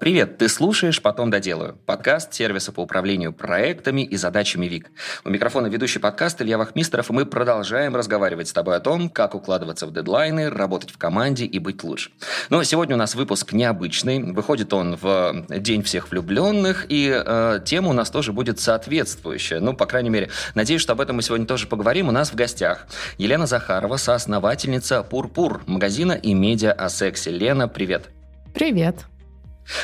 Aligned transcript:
Привет, 0.00 0.38
ты 0.38 0.48
слушаешь 0.48 1.00
«Потом 1.00 1.30
доделаю»– 1.30 1.78
подкаст 1.86 2.34
сервиса 2.34 2.72
по 2.72 2.80
управлению 2.80 3.32
проектами 3.32 4.00
и 4.02 4.16
задачами 4.16 4.66
ВИК. 4.66 4.90
У 5.24 5.30
микрофона 5.30 5.68
ведущий 5.68 6.00
подкаст 6.00 6.42
Илья 6.42 6.58
Вахмистеров, 6.58 7.10
и 7.10 7.12
мы 7.12 7.24
продолжаем 7.24 7.94
разговаривать 7.94 8.48
с 8.48 8.52
тобой 8.52 8.76
о 8.76 8.80
том, 8.80 9.08
как 9.08 9.36
укладываться 9.36 9.86
в 9.86 9.92
дедлайны, 9.92 10.50
работать 10.50 10.90
в 10.90 10.98
команде 10.98 11.44
и 11.46 11.58
быть 11.60 11.84
лучше. 11.84 12.10
Но 12.50 12.62
сегодня 12.64 12.96
у 12.96 12.98
нас 12.98 13.14
выпуск 13.14 13.52
необычный, 13.52 14.20
выходит 14.32 14.72
он 14.72 14.96
в 14.96 15.46
День 15.48 15.84
всех 15.84 16.10
влюбленных, 16.10 16.86
и 16.88 17.10
э, 17.14 17.60
тема 17.64 17.90
у 17.90 17.94
нас 17.94 18.10
тоже 18.10 18.32
будет 18.32 18.58
соответствующая. 18.58 19.60
Ну, 19.60 19.74
по 19.74 19.86
крайней 19.86 20.10
мере, 20.10 20.28
надеюсь, 20.56 20.82
что 20.82 20.94
об 20.94 21.00
этом 21.00 21.16
мы 21.16 21.22
сегодня 21.22 21.46
тоже 21.46 21.68
поговорим. 21.68 22.08
У 22.08 22.12
нас 22.12 22.30
в 22.30 22.34
гостях 22.34 22.88
Елена 23.16 23.46
Захарова, 23.46 23.96
соосновательница 23.96 25.04
«Пурпур» 25.04 25.62
магазина 25.66 26.12
и 26.12 26.34
медиа 26.34 26.72
о 26.72 26.88
сексе. 26.88 27.30
Лена, 27.30 27.68
привет. 27.68 28.10
Привет. 28.52 28.96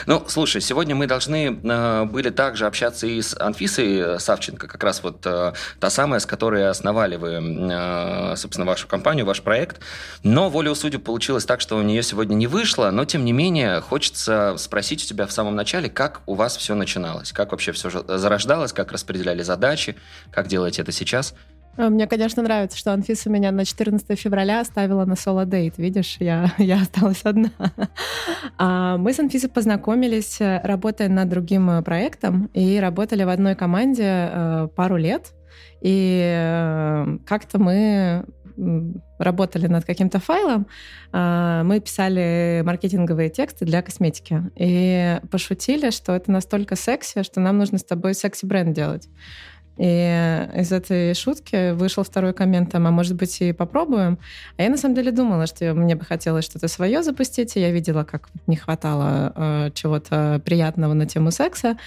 Ну, 0.07 0.25
слушай, 0.29 0.61
сегодня 0.61 0.95
мы 0.95 1.07
должны 1.07 1.59
э, 1.63 2.05
были 2.05 2.31
также 2.31 2.67
общаться 2.67 3.07
и 3.07 3.21
с 3.21 3.39
Анфисой 3.39 4.21
Савченко, 4.21 4.67
как 4.67 4.83
раз 4.85 5.03
вот 5.03 5.25
э, 5.25 5.53
та 5.79 5.91
самая, 5.91 6.21
с 6.21 6.27
которой 6.27 6.69
основали 6.69 7.17
вы, 7.17 7.31
э, 7.33 8.37
собственно, 8.37 8.67
вашу 8.67 8.87
компанию, 8.89 9.27
ваш 9.27 9.43
проект. 9.43 9.81
Но 10.23 10.51
волю 10.51 10.75
судеб 10.75 11.05
получилось 11.05 11.45
так, 11.45 11.61
что 11.61 11.77
у 11.77 11.83
нее 11.83 12.03
сегодня 12.03 12.35
не 12.35 12.47
вышло, 12.47 12.91
но 12.91 13.05
тем 13.05 13.25
не 13.25 13.33
менее 13.33 13.81
хочется 13.81 14.55
спросить 14.59 15.05
у 15.05 15.07
тебя 15.07 15.27
в 15.27 15.33
самом 15.33 15.57
начале, 15.57 15.89
как 15.89 16.23
у 16.27 16.35
вас 16.35 16.57
все 16.57 16.75
начиналось, 16.75 17.33
как 17.33 17.53
вообще 17.53 17.73
все 17.73 17.91
зарождалось, 17.91 18.73
как 18.73 18.93
распределяли 18.93 19.43
задачи, 19.43 19.97
как 20.31 20.47
делаете 20.47 20.83
это 20.83 20.93
сейчас– 20.93 21.35
мне, 21.77 22.07
конечно, 22.07 22.43
нравится, 22.43 22.77
что 22.77 22.93
Анфиса 22.93 23.31
меня 23.31 23.53
на 23.53 23.65
14 23.65 24.19
февраля 24.19 24.61
оставила 24.61 25.05
на 25.05 25.17
соло-дейт. 25.17 25.79
Видишь, 25.79 26.17
я, 26.21 26.53
я 26.59 26.83
осталась 26.83 27.23
одна. 27.25 27.51
А 28.59 28.97
мы 28.97 29.13
с 29.13 29.21
Анфисой 29.21 29.51
познакомились, 29.51 30.41
э, 30.41 30.61
работая 30.63 31.09
над 31.09 31.29
другим 31.29 31.71
э, 31.71 31.83
проектом, 31.83 32.51
и 32.55 32.79
работали 32.79 33.23
в 33.25 33.29
одной 33.29 33.55
команде 33.55 34.05
э, 34.05 34.69
пару 34.75 34.97
лет. 34.97 35.33
И 35.83 37.17
как-то 37.27 37.59
мы 37.59 38.25
работали 39.19 39.67
над 39.67 39.87
каким-то 39.87 40.21
файлом, 40.21 40.67
мы 41.13 41.81
писали 41.83 42.63
маркетинговые 42.65 43.31
тексты 43.31 43.65
для 43.65 43.81
косметики. 43.81 44.43
И 44.57 45.19
пошутили, 45.31 45.91
что 45.91 46.15
это 46.15 46.31
настолько 46.31 46.77
секси, 46.77 47.23
что 47.23 47.41
нам 47.41 47.57
нужно 47.57 47.79
с 47.79 47.85
тобой 47.85 48.13
секси-бренд 48.13 48.75
делать. 48.75 49.09
И 49.81 50.47
из 50.57 50.73
этой 50.73 51.15
шутки 51.15 51.73
вышел 51.73 52.05
второй 52.05 52.35
коммент, 52.35 52.71
там, 52.71 52.87
а 52.87 52.91
может 52.91 53.17
быть 53.17 53.41
и 53.41 53.55
попробуем. 53.55 54.19
А 54.59 54.63
я 54.63 54.69
на 54.69 54.77
самом 54.77 54.95
деле 54.95 55.11
думала, 55.11 55.47
что 55.47 55.73
мне 55.73 55.97
бы 55.97 56.05
хотелось 56.05 56.45
что-то 56.45 56.69
свое 56.69 57.03
запустить, 57.03 57.57
и 57.57 57.61
я 57.61 57.71
видела, 57.71 58.05
как 58.05 58.29
не 58.47 58.57
хватало 58.57 59.33
э, 59.35 59.71
чего-то 59.73 60.43
приятного 60.45 60.93
на 60.93 61.07
тему 61.07 61.31
секса. 61.31 61.79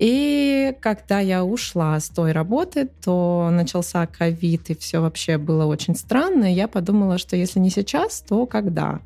И 0.00 0.74
когда 0.80 1.20
я 1.20 1.44
ушла 1.44 2.00
с 2.00 2.08
той 2.08 2.32
работы, 2.32 2.88
то 3.04 3.50
начался 3.52 4.04
ковид, 4.08 4.70
и 4.70 4.76
все 4.76 4.98
вообще 4.98 5.38
было 5.38 5.64
очень 5.64 5.94
странно. 5.94 6.50
И 6.50 6.56
я 6.56 6.66
подумала, 6.66 7.18
что 7.18 7.36
если 7.36 7.60
не 7.60 7.70
сейчас, 7.70 8.20
то 8.20 8.46
когда? 8.46 8.98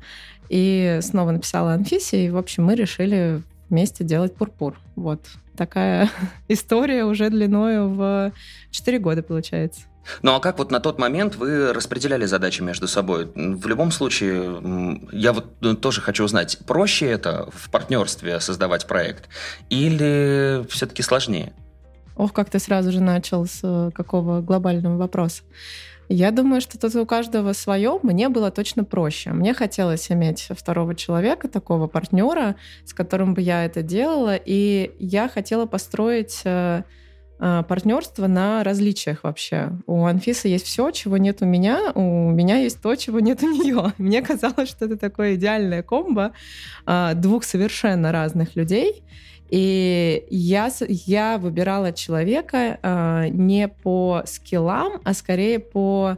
И 0.49 0.97
снова 1.03 1.29
написала 1.29 1.73
Анфисе, 1.73 2.25
и, 2.25 2.29
в 2.31 2.37
общем, 2.37 2.65
мы 2.65 2.73
решили 2.73 3.43
вместе 3.69 4.03
делать 4.03 4.35
пурпур. 4.35 4.79
Вот 4.95 5.21
такая 5.55 6.09
история 6.47 7.05
уже 7.05 7.29
длиною 7.29 7.89
в 7.89 8.33
4 8.71 8.99
года, 8.99 9.23
получается. 9.23 9.81
Ну 10.21 10.35
а 10.35 10.39
как 10.39 10.57
вот 10.57 10.71
на 10.71 10.79
тот 10.79 10.99
момент 10.99 11.35
вы 11.35 11.71
распределяли 11.71 12.25
задачи 12.25 12.61
между 12.61 12.87
собой? 12.87 13.31
В 13.35 13.65
любом 13.67 13.91
случае, 13.91 14.99
я 15.11 15.31
вот 15.33 15.55
ну, 15.61 15.75
тоже 15.75 16.01
хочу 16.01 16.25
узнать, 16.25 16.59
проще 16.67 17.07
это 17.07 17.49
в 17.53 17.69
партнерстве 17.69 18.39
создавать 18.39 18.85
проект 18.85 19.29
или 19.69 20.65
все-таки 20.69 21.01
сложнее? 21.01 21.53
Ох, 22.15 22.33
как 22.33 22.49
ты 22.49 22.59
сразу 22.59 22.91
же 22.91 23.01
начал 23.01 23.45
с 23.45 23.61
э, 23.63 23.91
какого 23.93 24.41
глобального 24.41 24.97
вопроса. 24.97 25.43
Я 26.09 26.31
думаю, 26.31 26.61
что 26.61 26.77
тут 26.79 26.95
у 26.95 27.05
каждого 27.05 27.53
свое. 27.53 27.99
Мне 28.03 28.29
было 28.29 28.51
точно 28.51 28.83
проще. 28.83 29.31
Мне 29.31 29.53
хотелось 29.53 30.11
иметь 30.11 30.47
второго 30.51 30.95
человека, 30.95 31.47
такого 31.47 31.87
партнера, 31.87 32.55
с 32.85 32.93
которым 32.93 33.33
бы 33.33 33.41
я 33.41 33.65
это 33.65 33.81
делала. 33.81 34.35
И 34.35 34.91
я 34.99 35.29
хотела 35.29 35.65
построить 35.65 36.41
э, 36.43 36.83
э, 37.39 37.63
партнерство 37.67 38.27
на 38.27 38.63
различиях 38.63 39.23
вообще. 39.23 39.71
У 39.87 40.05
Анфисы 40.05 40.49
есть 40.49 40.65
все, 40.65 40.91
чего 40.91 41.17
нет 41.17 41.41
у 41.41 41.45
меня, 41.45 41.91
у 41.95 42.31
меня 42.31 42.57
есть 42.57 42.81
то, 42.81 42.95
чего 42.95 43.19
нет 43.19 43.41
у 43.43 43.49
нее. 43.49 43.93
Мне 43.97 44.21
казалось, 44.21 44.69
что 44.69 44.85
это 44.85 44.97
такое 44.97 45.35
идеальное 45.35 45.83
комбо 45.83 46.33
э, 46.85 47.13
двух 47.15 47.43
совершенно 47.43 48.11
разных 48.11 48.55
людей. 48.55 49.03
И 49.53 50.25
я, 50.31 50.71
я 50.89 51.37
выбирала 51.37 51.93
человека 51.93 52.79
э, 52.81 53.27
не 53.29 53.67
по 53.67 54.23
скиллам, 54.25 54.93
а 55.03 55.13
скорее 55.13 55.59
по 55.59 56.17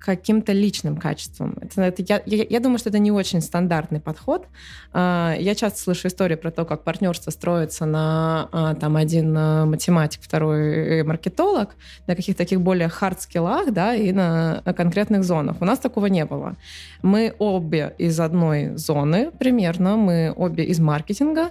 каким-то 0.00 0.52
личным 0.52 0.96
качествам. 0.96 1.54
Это, 1.60 1.80
это, 1.82 2.02
я, 2.02 2.20
я, 2.26 2.44
я 2.50 2.58
думаю, 2.58 2.78
что 2.78 2.88
это 2.88 2.98
не 2.98 3.12
очень 3.12 3.40
стандартный 3.40 4.00
подход. 4.00 4.48
Uh, 4.92 5.40
я 5.40 5.54
часто 5.54 5.78
слышу 5.78 6.08
истории 6.08 6.34
про 6.34 6.50
то, 6.50 6.64
как 6.64 6.82
партнерство 6.82 7.30
строится 7.30 7.86
на 7.86 8.48
uh, 8.50 8.74
там 8.74 8.96
один 8.96 9.32
математик, 9.32 10.20
второй 10.20 11.04
маркетолог, 11.04 11.76
на 12.08 12.16
каких-то 12.16 12.38
таких 12.38 12.60
более 12.60 12.88
хард-скиллах, 12.88 13.70
да, 13.70 13.94
и 13.94 14.10
на 14.10 14.62
конкретных 14.76 15.22
зонах. 15.22 15.58
У 15.60 15.64
нас 15.64 15.78
такого 15.78 16.06
не 16.06 16.24
было. 16.24 16.56
Мы 17.02 17.32
обе 17.38 17.94
из 17.96 18.18
одной 18.18 18.76
зоны 18.76 19.30
примерно, 19.38 19.96
мы 19.96 20.32
обе 20.36 20.64
из 20.64 20.80
маркетинга, 20.80 21.50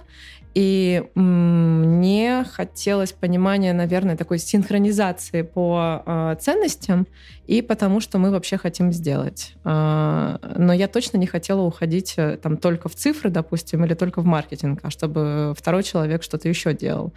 и 0.54 1.04
мне 1.14 2.44
хотелось 2.50 3.12
понимания, 3.12 3.72
наверное, 3.72 4.16
такой 4.16 4.38
синхронизации 4.38 5.42
по 5.42 6.02
э, 6.04 6.36
ценностям 6.40 7.06
и 7.46 7.62
потому, 7.62 8.00
что 8.00 8.18
мы 8.18 8.30
вообще 8.30 8.58
хотим 8.58 8.92
сделать. 8.92 9.54
Э, 9.64 10.36
но 10.56 10.72
я 10.72 10.88
точно 10.88 11.16
не 11.16 11.26
хотела 11.26 11.62
уходить 11.62 12.14
э, 12.18 12.36
там 12.36 12.58
только 12.58 12.88
в 12.88 12.94
цифры, 12.94 13.30
допустим, 13.30 13.84
или 13.84 13.94
только 13.94 14.20
в 14.20 14.26
маркетинг, 14.26 14.80
а 14.82 14.90
чтобы 14.90 15.54
второй 15.56 15.82
человек 15.82 16.22
что-то 16.22 16.48
еще 16.48 16.74
делал. 16.74 17.12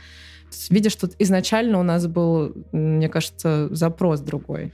Видишь, 0.70 0.94
что 0.94 1.10
изначально 1.20 1.80
у 1.80 1.84
нас 1.84 2.08
был, 2.08 2.54
мне 2.72 3.10
кажется, 3.10 3.68
запрос 3.72 4.22
другой. 4.22 4.74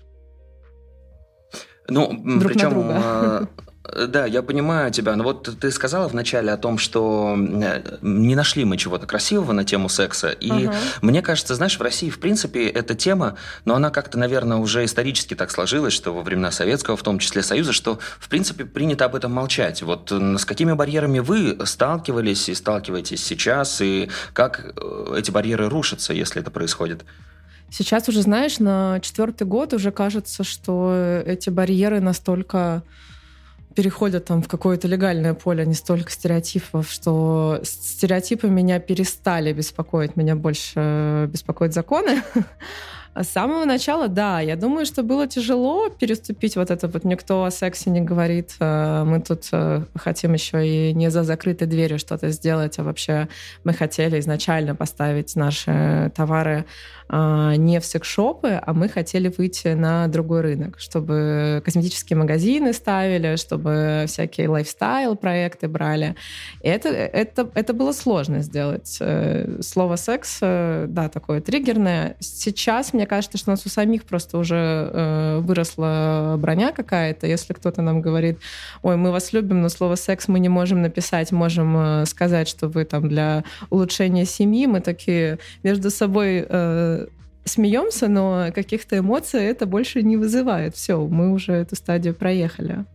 Ну, 1.88 2.10
друг 2.40 2.54
причем, 2.54 3.50
да, 4.08 4.26
я 4.26 4.42
понимаю 4.42 4.92
тебя. 4.92 5.16
Но 5.16 5.24
вот 5.24 5.58
ты 5.60 5.72
сказала 5.72 6.08
вначале 6.08 6.52
о 6.52 6.58
том, 6.58 6.78
что 6.78 7.36
э, 7.38 7.98
не 8.02 8.36
нашли 8.36 8.66
мы 8.66 8.78
чего-то 8.78 9.08
красивого 9.08 9.52
на 9.52 9.64
тему 9.64 9.90
секса. 9.90 10.30
И 10.30 10.50
uh 10.50 10.76
мне 11.02 11.22
кажется, 11.22 11.56
знаешь, 11.56 11.78
в 11.78 11.82
России, 11.82 12.10
в 12.10 12.20
принципе, 12.20 12.68
эта 12.68 12.96
тема, 12.96 13.36
но 13.66 13.76
она 13.76 13.90
как-то, 13.90 14.18
наверное, 14.18 14.58
уже 14.58 14.86
исторически 14.86 15.36
так 15.36 15.52
сложилась, 15.52 15.94
что 15.94 16.14
во 16.14 16.22
времена 16.22 16.52
Советского, 16.52 16.98
в 16.98 17.04
том 17.04 17.20
числе 17.20 17.44
Союза, 17.44 17.74
что, 17.74 18.00
в 18.20 18.30
принципе, 18.30 18.66
принято 18.66 19.06
об 19.06 19.16
этом 19.16 19.32
молчать. 19.32 19.82
Вот 19.82 20.12
с 20.12 20.46
какими 20.46 20.74
барьерами 20.74 21.20
вы 21.20 21.58
сталкивались 21.66 22.50
и 22.50 22.56
сталкиваетесь 22.56 23.24
сейчас, 23.24 23.82
и 23.82 24.10
как 24.34 24.74
э, 24.76 25.16
эти 25.18 25.32
барьеры 25.32 25.70
рушатся, 25.70 26.14
если 26.14 26.42
это 26.42 26.52
происходит? 26.52 27.06
Сейчас 27.72 28.10
уже, 28.10 28.22
знаешь, 28.22 28.60
на 28.60 29.00
четвертый 29.00 29.48
год 29.48 29.74
уже 29.74 29.92
кажется, 29.92 30.44
что 30.44 31.24
эти 31.26 31.50
барьеры 31.50 32.02
настолько 32.02 32.84
переходят 33.76 34.26
там 34.26 34.42
в 34.42 34.48
какое-то 34.48 34.88
легальное 34.88 35.34
поле, 35.34 35.66
не 35.66 35.74
столько 35.74 36.12
стереотипов, 36.12 36.90
что 36.90 37.60
стереотипы 37.64 38.48
меня 38.48 38.80
перестали 38.80 39.54
беспокоить, 39.54 40.16
меня 40.16 40.36
больше 40.36 41.28
беспокоят 41.32 41.74
законы. 41.74 42.22
С 43.14 43.28
самого 43.28 43.66
начала, 43.66 44.08
да, 44.08 44.40
я 44.40 44.56
думаю, 44.56 44.86
что 44.86 45.04
было 45.04 45.28
тяжело 45.28 45.90
переступить 45.90 46.56
вот 46.56 46.72
это 46.72 46.88
вот 46.88 47.04
«никто 47.04 47.44
о 47.44 47.52
сексе 47.52 47.90
не 47.90 48.00
говорит», 48.00 48.56
э, 48.60 49.04
мы 49.04 49.20
тут 49.20 49.50
э, 49.52 49.84
хотим 49.96 50.32
еще 50.32 50.66
и 50.66 50.94
не 50.94 51.12
за 51.12 51.24
закрытой 51.24 51.68
дверью 51.68 52.00
что-то 52.00 52.30
сделать, 52.30 52.80
а 52.80 52.84
вообще 52.84 53.28
мы 53.66 53.74
хотели 53.74 54.18
изначально 54.20 54.76
поставить 54.76 55.36
наши 55.36 56.10
товары 56.16 56.66
а, 57.14 57.56
не 57.58 57.82
в 57.82 57.86
секс-шопы, 57.86 58.62
а 58.66 58.74
мы 58.74 58.88
хотели 58.88 59.28
выйти 59.28 59.68
на 59.70 60.08
другой 60.08 60.40
рынок, 60.42 60.80
чтобы 60.80 61.62
косметические 61.66 62.16
магазины 62.16 62.72
ставили, 62.72 63.36
чтобы 63.36 64.06
всякие 64.08 64.48
лайфстайл-проекты 64.48 65.68
брали. 65.68 66.16
И 66.62 66.70
это, 66.70 66.88
это, 66.88 67.50
это 67.54 67.74
было 67.74 67.92
сложно 67.92 68.40
сделать. 68.40 68.98
Э, 69.02 69.60
слово 69.62 69.98
«секс», 69.98 70.38
да, 70.40 71.10
такое 71.10 71.42
триггерное. 71.42 72.16
Сейчас, 72.22 72.94
мне 72.94 73.01
кажется, 73.06 73.38
что 73.38 73.52
у 73.52 73.54
нас 73.54 73.66
у 73.66 73.70
самих 73.70 74.04
просто 74.04 74.38
уже 74.38 74.56
э, 74.56 75.40
выросла 75.42 76.36
броня 76.38 76.72
какая-то. 76.72 77.28
Если 77.28 77.54
кто-то 77.54 77.82
нам 77.82 78.02
говорит, 78.02 78.40
ой, 78.82 78.98
мы 78.98 79.12
вас 79.12 79.34
любим, 79.34 79.62
но 79.62 79.70
слово 79.70 79.96
«секс» 79.96 80.28
мы 80.28 80.40
не 80.40 80.50
можем 80.50 80.82
написать, 80.82 81.32
можем 81.32 82.06
сказать, 82.06 82.48
что 82.48 82.68
вы 82.68 82.86
там 82.86 83.08
для 83.10 83.44
улучшения 83.70 84.26
семьи, 84.26 84.66
мы 84.66 84.82
такие 84.82 85.40
между 85.64 85.90
собой 85.90 86.48
смеемся, 87.46 88.08
но 88.08 88.48
каких-то 88.54 89.00
эмоций 89.00 89.44
это 89.44 89.66
больше 89.66 90.04
не 90.04 90.18
вызывает. 90.18 90.76
Все, 90.76 91.00
мы 91.08 91.32
уже 91.32 91.54
эту 91.54 91.76
стадию 91.76 92.14
проехали. 92.14 92.86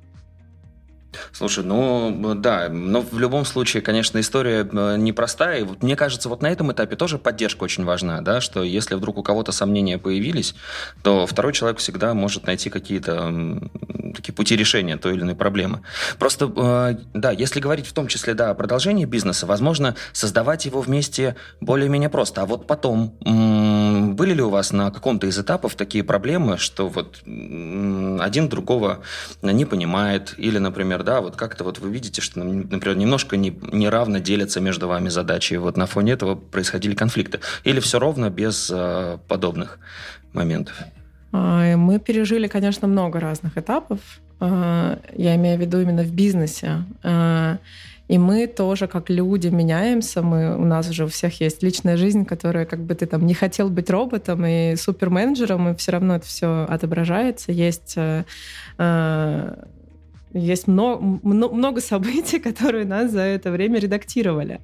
Слушай, 1.33 1.65
ну 1.65 2.35
да, 2.35 2.69
но 2.69 3.01
в 3.01 3.19
любом 3.19 3.45
случае, 3.45 3.83
конечно, 3.83 4.21
история 4.21 4.69
э, 4.71 4.97
непростая. 4.97 5.65
И 5.65 5.67
мне 5.81 5.97
кажется, 5.97 6.29
вот 6.29 6.43
на 6.43 6.51
этом 6.51 6.73
этапе 6.73 6.97
тоже 6.97 7.19
поддержка 7.19 7.65
очень 7.65 7.85
важна, 7.85 8.21
да, 8.21 8.41
что 8.41 8.63
если 8.63 8.95
вдруг 8.95 9.19
у 9.19 9.23
кого-то 9.23 9.53
сомнения 9.53 9.99
появились, 9.99 10.55
то 11.03 11.27
второй 11.27 11.53
человек 11.53 11.79
всегда 11.79 12.15
может 12.15 12.47
найти 12.47 12.71
какие-то 12.71 13.61
такие 14.15 14.33
пути 14.33 14.57
решения 14.57 14.97
той 14.97 15.15
или 15.15 15.23
иной 15.23 15.35
проблемы. 15.35 15.83
Просто, 16.19 16.51
э, 16.57 16.97
да, 17.15 17.31
если 17.31 17.61
говорить 17.61 17.87
в 17.87 17.93
том 17.93 18.07
числе, 18.09 18.35
да, 18.35 18.51
о 18.51 18.55
продолжении 18.55 19.05
бизнеса, 19.05 19.47
возможно, 19.47 19.95
создавать 20.13 20.67
его 20.67 20.81
вместе 20.81 21.37
более-менее 21.61 22.09
просто. 22.09 22.43
А 22.43 22.47
вот 22.47 22.67
потом, 22.67 23.17
были 23.21 24.33
ли 24.33 24.43
у 24.43 24.51
вас 24.51 24.73
на 24.73 24.91
каком-то 24.91 25.27
из 25.27 25.39
этапов 25.39 25.75
такие 25.75 26.05
проблемы, 26.05 26.59
что 26.59 26.89
вот 26.89 27.23
один 27.25 28.49
другого 28.49 29.01
не 29.43 29.65
понимает, 29.65 30.35
или, 30.39 30.59
например, 30.59 31.03
да, 31.07 31.21
вот 31.21 31.37
как-то 31.37 31.65
вот 31.65 31.79
вы 31.79 31.89
видите, 31.89 32.21
что, 32.21 32.43
например, 32.43 32.97
немножко 32.99 33.37
не, 33.37 33.57
неравно 33.73 34.21
делятся 34.21 34.61
между 34.61 34.89
вами 34.89 35.09
задачи, 35.09 35.55
и 35.55 35.57
вот 35.57 35.77
на 35.77 35.87
фоне 35.87 36.13
этого 36.13 36.35
происходили 36.35 36.95
конфликты. 36.95 37.39
Или 37.65 37.81
все 37.81 37.99
ровно 37.99 38.29
без 38.29 38.71
э, 38.75 39.19
подобных 39.29 39.79
моментов? 40.33 40.75
А, 41.33 41.77
мы 41.77 42.01
пережили, 42.01 42.49
конечно, 42.49 42.89
много 42.89 43.21
разных 43.21 43.57
этапов. 43.57 44.01
А, 44.41 44.99
я 45.15 45.37
имею 45.37 45.57
в 45.57 45.61
виду 45.61 45.81
именно 45.81 46.03
в 46.03 46.13
бизнесе. 46.13 46.83
А, 47.05 47.59
и 48.09 48.19
мы 48.19 48.49
тоже, 48.49 48.89
как 48.89 49.09
люди, 49.09 49.47
меняемся. 49.47 50.23
Мы, 50.23 50.57
у 50.57 50.65
нас 50.65 50.91
уже 50.91 51.05
у 51.05 51.09
всех 51.09 51.41
есть 51.41 51.63
личная 51.63 51.97
жизнь, 51.97 52.25
которая, 52.25 52.67
как 52.67 52.81
бы 52.81 52.97
ты 52.97 53.07
там 53.07 53.27
не 53.27 53.35
хотел 53.35 53.69
быть 53.69 53.91
роботом 53.91 54.45
и 54.45 54.75
суперменеджером, 54.77 55.69
и 55.69 55.77
все 55.77 55.93
равно 55.93 56.17
это 56.17 56.27
все 56.27 56.67
отображается. 56.69 57.53
Есть 57.53 57.95
э, 57.97 58.25
есть 60.37 60.67
много, 60.67 61.03
много 61.23 61.81
событий, 61.81 62.39
которые 62.51 62.85
нас 62.85 63.11
за 63.11 63.21
это 63.21 63.51
время 63.51 63.79
редактировали. 63.79 64.61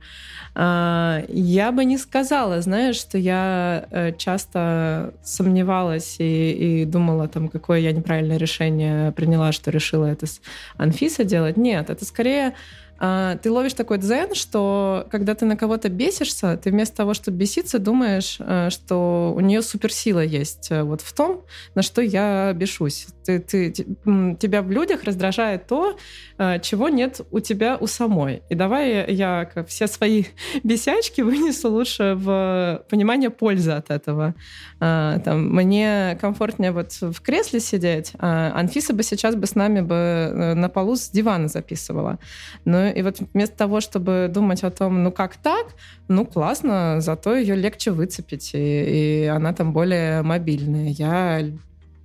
А, 0.54 1.24
я 1.28 1.72
бы 1.72 1.84
не 1.84 1.96
сказала, 1.96 2.60
знаешь, 2.60 2.96
что 2.96 3.16
я 3.16 3.86
э, 3.90 4.12
часто 4.16 5.14
сомневалась 5.22 6.16
и, 6.18 6.82
и 6.82 6.84
думала, 6.84 7.26
там, 7.28 7.48
какое 7.48 7.80
я 7.80 7.92
неправильное 7.92 8.36
решение 8.36 9.12
приняла, 9.12 9.52
что 9.52 9.70
решила 9.70 10.06
это 10.06 10.26
с 10.26 10.40
Анфисой 10.76 11.24
делать. 11.24 11.56
Нет, 11.56 11.88
это 11.88 12.04
скорее 12.04 12.54
ты 13.02 13.50
ловишь 13.50 13.74
такой 13.74 13.98
дзен, 13.98 14.34
что 14.34 15.08
когда 15.10 15.34
ты 15.34 15.44
на 15.44 15.56
кого-то 15.56 15.88
бесишься, 15.88 16.56
ты 16.56 16.70
вместо 16.70 16.98
того, 16.98 17.14
чтобы 17.14 17.38
беситься, 17.38 17.80
думаешь, 17.80 18.36
э, 18.38 18.70
что 18.70 19.32
у 19.36 19.40
нее 19.40 19.62
суперсила 19.62 20.20
есть 20.20 20.70
э, 20.70 20.84
вот 20.84 21.00
в 21.00 21.12
том, 21.12 21.44
на 21.74 21.82
что 21.82 22.00
я 22.00 22.52
бешусь. 22.52 23.08
Ты, 23.24 23.40
ты, 23.40 23.72
тебя 23.72 24.62
в 24.62 24.70
людях 24.70 25.02
раздражает 25.02 25.66
то, 25.66 25.98
э, 26.38 26.60
чего 26.60 26.88
нет 26.88 27.22
у 27.32 27.40
тебя 27.40 27.76
у 27.76 27.88
самой. 27.88 28.42
И 28.48 28.54
давай 28.54 29.12
я 29.12 29.50
все 29.66 29.88
свои 29.88 30.24
бесячки 30.62 31.22
вынесу 31.22 31.70
лучше 31.70 32.14
в 32.16 32.84
понимание 32.88 33.30
пользы 33.30 33.72
от 33.72 33.90
этого. 33.90 34.36
А, 34.78 35.18
там, 35.20 35.52
мне 35.52 36.16
комфортнее 36.20 36.70
вот 36.70 36.92
в 37.00 37.20
кресле 37.20 37.58
сидеть, 37.58 38.12
а 38.18 38.52
Анфиса 38.54 38.92
бы 38.94 39.02
сейчас 39.02 39.34
бы 39.34 39.46
с 39.46 39.56
нами 39.56 39.80
бы 39.80 40.54
на 40.54 40.68
полу 40.68 40.94
с 40.94 41.10
дивана 41.10 41.48
записывала. 41.48 42.18
Но 42.64 42.91
и 42.92 43.02
вот 43.02 43.18
вместо 43.32 43.56
того, 43.56 43.80
чтобы 43.80 44.30
думать 44.32 44.62
о 44.62 44.70
том, 44.70 45.02
ну 45.02 45.10
как 45.12 45.36
так, 45.36 45.74
ну 46.08 46.24
классно, 46.24 47.00
зато 47.00 47.34
ее 47.34 47.54
легче 47.54 47.90
выцепить, 47.90 48.50
и, 48.54 49.24
и 49.24 49.24
она 49.26 49.52
там 49.52 49.72
более 49.72 50.22
мобильная. 50.22 50.88
Я, 50.90 51.42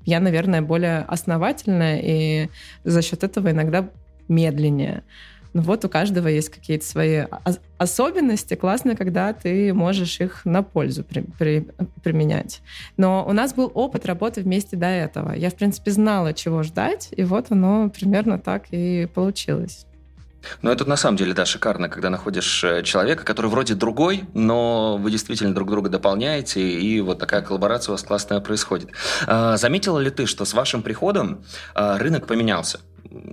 я, 0.05 0.19
наверное, 0.19 0.61
более 0.61 0.99
основательная, 0.99 1.99
и 2.03 2.49
за 2.83 3.01
счет 3.01 3.23
этого 3.23 3.51
иногда 3.51 3.89
медленнее. 4.27 5.03
Ну 5.53 5.63
вот 5.63 5.83
у 5.85 5.89
каждого 5.89 6.27
есть 6.27 6.49
какие-то 6.49 6.85
свои 6.85 7.23
особенности. 7.79 8.53
Классно, 8.53 8.95
когда 8.95 9.33
ты 9.33 9.73
можешь 9.73 10.19
их 10.19 10.45
на 10.45 10.61
пользу 10.61 11.03
при, 11.03 11.21
при, 11.21 11.67
применять. 12.03 12.61
Но 12.95 13.25
у 13.27 13.33
нас 13.33 13.55
был 13.55 13.71
опыт 13.73 14.05
работы 14.05 14.41
вместе 14.41 14.75
до 14.75 14.85
этого. 14.85 15.33
Я, 15.33 15.49
в 15.49 15.55
принципе, 15.55 15.89
знала, 15.89 16.33
чего 16.33 16.61
ждать, 16.61 17.09
и 17.15 17.23
вот 17.23 17.47
оно 17.49 17.89
примерно 17.89 18.37
так 18.37 18.65
и 18.69 19.07
получилось. 19.11 19.87
Ну, 20.61 20.71
это 20.71 20.85
на 20.85 20.95
самом 20.95 21.17
деле, 21.17 21.33
да, 21.33 21.45
шикарно, 21.45 21.89
когда 21.89 22.09
находишь 22.09 22.63
э, 22.63 22.83
человека, 22.83 23.23
который 23.23 23.47
вроде 23.47 23.75
другой, 23.75 24.23
но 24.33 24.97
вы 24.97 25.11
действительно 25.11 25.53
друг 25.53 25.69
друга 25.69 25.89
дополняете, 25.89 26.61
и 26.61 27.01
вот 27.01 27.19
такая 27.19 27.41
коллаборация 27.41 27.91
у 27.91 27.93
вас 27.93 28.03
классная 28.03 28.39
происходит. 28.39 28.89
А, 29.25 29.57
заметила 29.57 29.99
ли 29.99 30.09
ты, 30.09 30.25
что 30.25 30.45
с 30.45 30.53
вашим 30.53 30.81
приходом 30.81 31.43
а, 31.75 31.97
рынок 31.97 32.27
поменялся? 32.27 32.79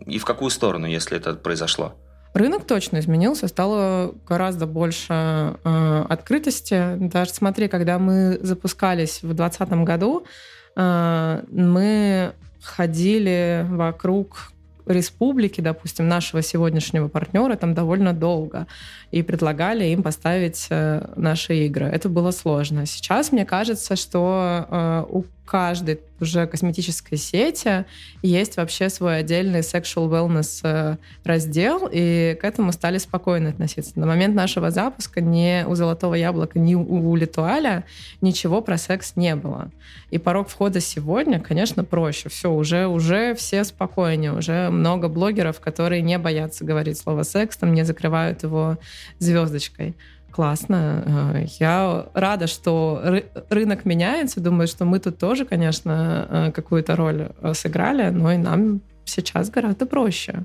И 0.07 0.19
в 0.19 0.25
какую 0.25 0.51
сторону, 0.51 0.87
если 0.87 1.17
это 1.17 1.35
произошло? 1.35 1.95
Рынок 2.35 2.67
точно 2.67 2.99
изменился, 2.99 3.47
стало 3.47 4.13
гораздо 4.27 4.67
больше 4.67 5.57
э, 5.63 6.05
открытости. 6.09 6.97
Даже 6.97 7.31
смотри, 7.31 7.69
когда 7.69 8.01
мы 8.01 8.39
запускались 8.43 9.23
в 9.23 9.35
2020 9.35 9.71
году, 9.85 10.27
э, 10.75 11.43
мы 11.49 12.33
ходили 12.61 13.65
вокруг 13.71 14.51
республики, 14.87 15.61
допустим, 15.61 16.09
нашего 16.09 16.43
сегодняшнего 16.43 17.09
партнера 17.09 17.57
там 17.57 17.75
довольно 17.75 18.13
долго 18.13 18.67
и 19.15 19.23
предлагали 19.23 19.85
им 19.85 20.03
поставить 20.03 20.67
э, 20.71 21.07
наши 21.15 21.67
игры. 21.67 21.87
Это 21.87 22.09
было 22.09 22.33
сложно. 22.33 22.85
Сейчас 22.85 23.31
мне 23.31 23.45
кажется, 23.45 23.95
что 23.95 24.67
э, 24.69 25.05
у 25.09 25.25
каждой 25.45 26.01
уже 26.21 26.47
косметической 26.47 27.19
сети 27.19 27.85
есть 28.23 28.57
вообще 28.57 28.89
свой 28.89 29.19
отдельный 29.19 29.61
sexual 29.61 30.09
wellness 30.09 30.61
э, 30.63 30.97
раздел, 31.23 31.89
и 31.91 32.37
к 32.41 32.45
этому 32.45 32.73
стали 32.73 32.99
спокойно 32.99 33.51
относиться. 33.51 33.93
На 33.99 34.07
момент 34.07 34.35
нашего 34.35 34.71
запуска 34.71 35.21
ни 35.21 35.65
у 35.65 35.75
Золотого 35.75 36.15
Яблока, 36.15 36.59
ни 36.59 36.75
у 36.75 37.15
Литуаля 37.15 37.85
ничего 38.21 38.63
про 38.63 38.79
секс 38.79 39.17
не 39.17 39.37
было. 39.37 39.71
И 40.11 40.19
порог 40.19 40.49
входа 40.49 40.81
сегодня, 40.81 41.41
конечно, 41.41 41.85
проще. 41.85 42.29
Все, 42.29 42.51
уже, 42.51 42.87
уже 42.87 43.35
все 43.35 43.65
спокойнее, 43.65 44.33
уже 44.33 44.71
много 44.71 45.09
блогеров, 45.09 45.61
которые 45.61 46.01
не 46.03 46.19
боятся 46.19 46.65
говорить 46.65 46.99
слово 46.99 47.23
секс, 47.23 47.57
там 47.57 47.75
не 47.75 47.85
закрывают 47.85 48.45
его 48.45 48.79
звездочкой 49.19 49.97
классно. 50.35 51.33
Э, 51.35 51.47
я 51.61 52.07
рада, 52.13 52.47
что 52.47 53.23
рынок 53.51 53.85
меняется. 53.85 54.41
Думаю, 54.41 54.67
что 54.67 54.85
мы 54.85 54.99
тут 54.99 55.19
тоже, 55.19 55.45
конечно, 55.45 56.27
э, 56.29 56.53
какую-то 56.53 56.97
роль 56.97 57.29
э, 57.41 57.55
сыграли, 57.55 58.11
но 58.11 58.33
и 58.33 58.37
нам 58.37 58.81
сейчас 59.05 59.51
гораздо 59.51 59.87
проще. 59.87 60.45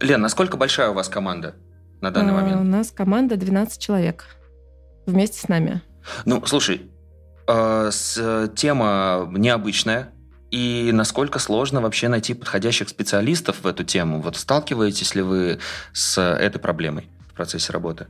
Лен, 0.00 0.20
насколько 0.20 0.56
большая 0.56 0.90
у 0.90 0.94
вас 0.94 1.08
команда 1.08 1.54
на 2.00 2.10
данный 2.10 2.32
момент? 2.32 2.60
У 2.60 2.64
нас 2.64 2.90
команда 2.90 3.36
12 3.36 3.80
человек 3.80 4.24
вместе 5.06 5.38
с 5.38 5.48
нами. 5.48 5.80
Ну, 6.24 6.44
слушай, 6.46 6.90
тема 7.46 9.28
необычная, 9.30 10.08
и 10.50 10.90
насколько 10.92 11.38
сложно 11.38 11.80
вообще 11.80 12.08
найти 12.08 12.34
подходящих 12.34 12.88
специалистов 12.88 13.62
в 13.62 13.66
эту 13.66 13.84
тему? 13.84 14.20
Вот 14.20 14.36
сталкиваетесь 14.36 15.14
ли 15.14 15.22
вы 15.22 15.58
с 15.92 16.20
этой 16.20 16.58
проблемой 16.58 17.08
в 17.32 17.36
процессе 17.36 17.72
работы? 17.72 18.06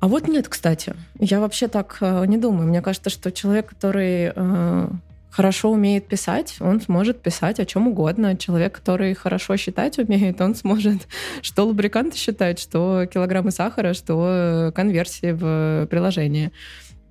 А 0.00 0.08
вот 0.08 0.28
нет, 0.28 0.48
кстати. 0.48 0.94
Я 1.18 1.40
вообще 1.40 1.68
так 1.68 1.98
э, 2.00 2.26
не 2.26 2.36
думаю. 2.36 2.68
Мне 2.68 2.82
кажется, 2.82 3.08
что 3.08 3.32
человек, 3.32 3.70
который 3.70 4.32
э, 4.34 4.88
хорошо 5.30 5.70
умеет 5.70 6.06
писать, 6.06 6.56
он 6.60 6.80
сможет 6.80 7.22
писать 7.22 7.58
о 7.58 7.64
чем 7.64 7.88
угодно. 7.88 8.36
Человек, 8.36 8.74
который 8.74 9.14
хорошо 9.14 9.56
считать 9.56 9.98
умеет, 9.98 10.40
он 10.40 10.54
сможет 10.54 11.08
что 11.42 11.64
лубриканты 11.64 12.18
считать, 12.18 12.58
что 12.58 13.06
килограммы 13.06 13.50
сахара, 13.50 13.94
что 13.94 14.72
конверсии 14.74 15.32
в 15.32 15.86
приложении. 15.86 16.52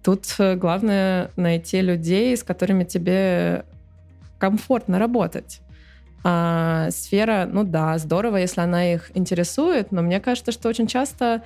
Тут 0.04 0.26
э, 0.38 0.56
главное 0.56 1.32
найти 1.36 1.82
людей, 1.82 2.38
с 2.38 2.44
которыми 2.44 2.84
тебе 2.84 3.66
комфортно 4.38 5.00
работать. 5.00 5.62
А 6.24 6.90
сфера, 6.92 7.50
ну 7.52 7.64
да, 7.64 7.98
здорово, 7.98 8.38
если 8.38 8.62
она 8.62 8.94
их 8.94 9.12
интересует, 9.14 9.92
но 9.92 10.02
мне 10.02 10.20
кажется, 10.20 10.52
что 10.52 10.70
очень 10.70 10.88
часто 10.88 11.44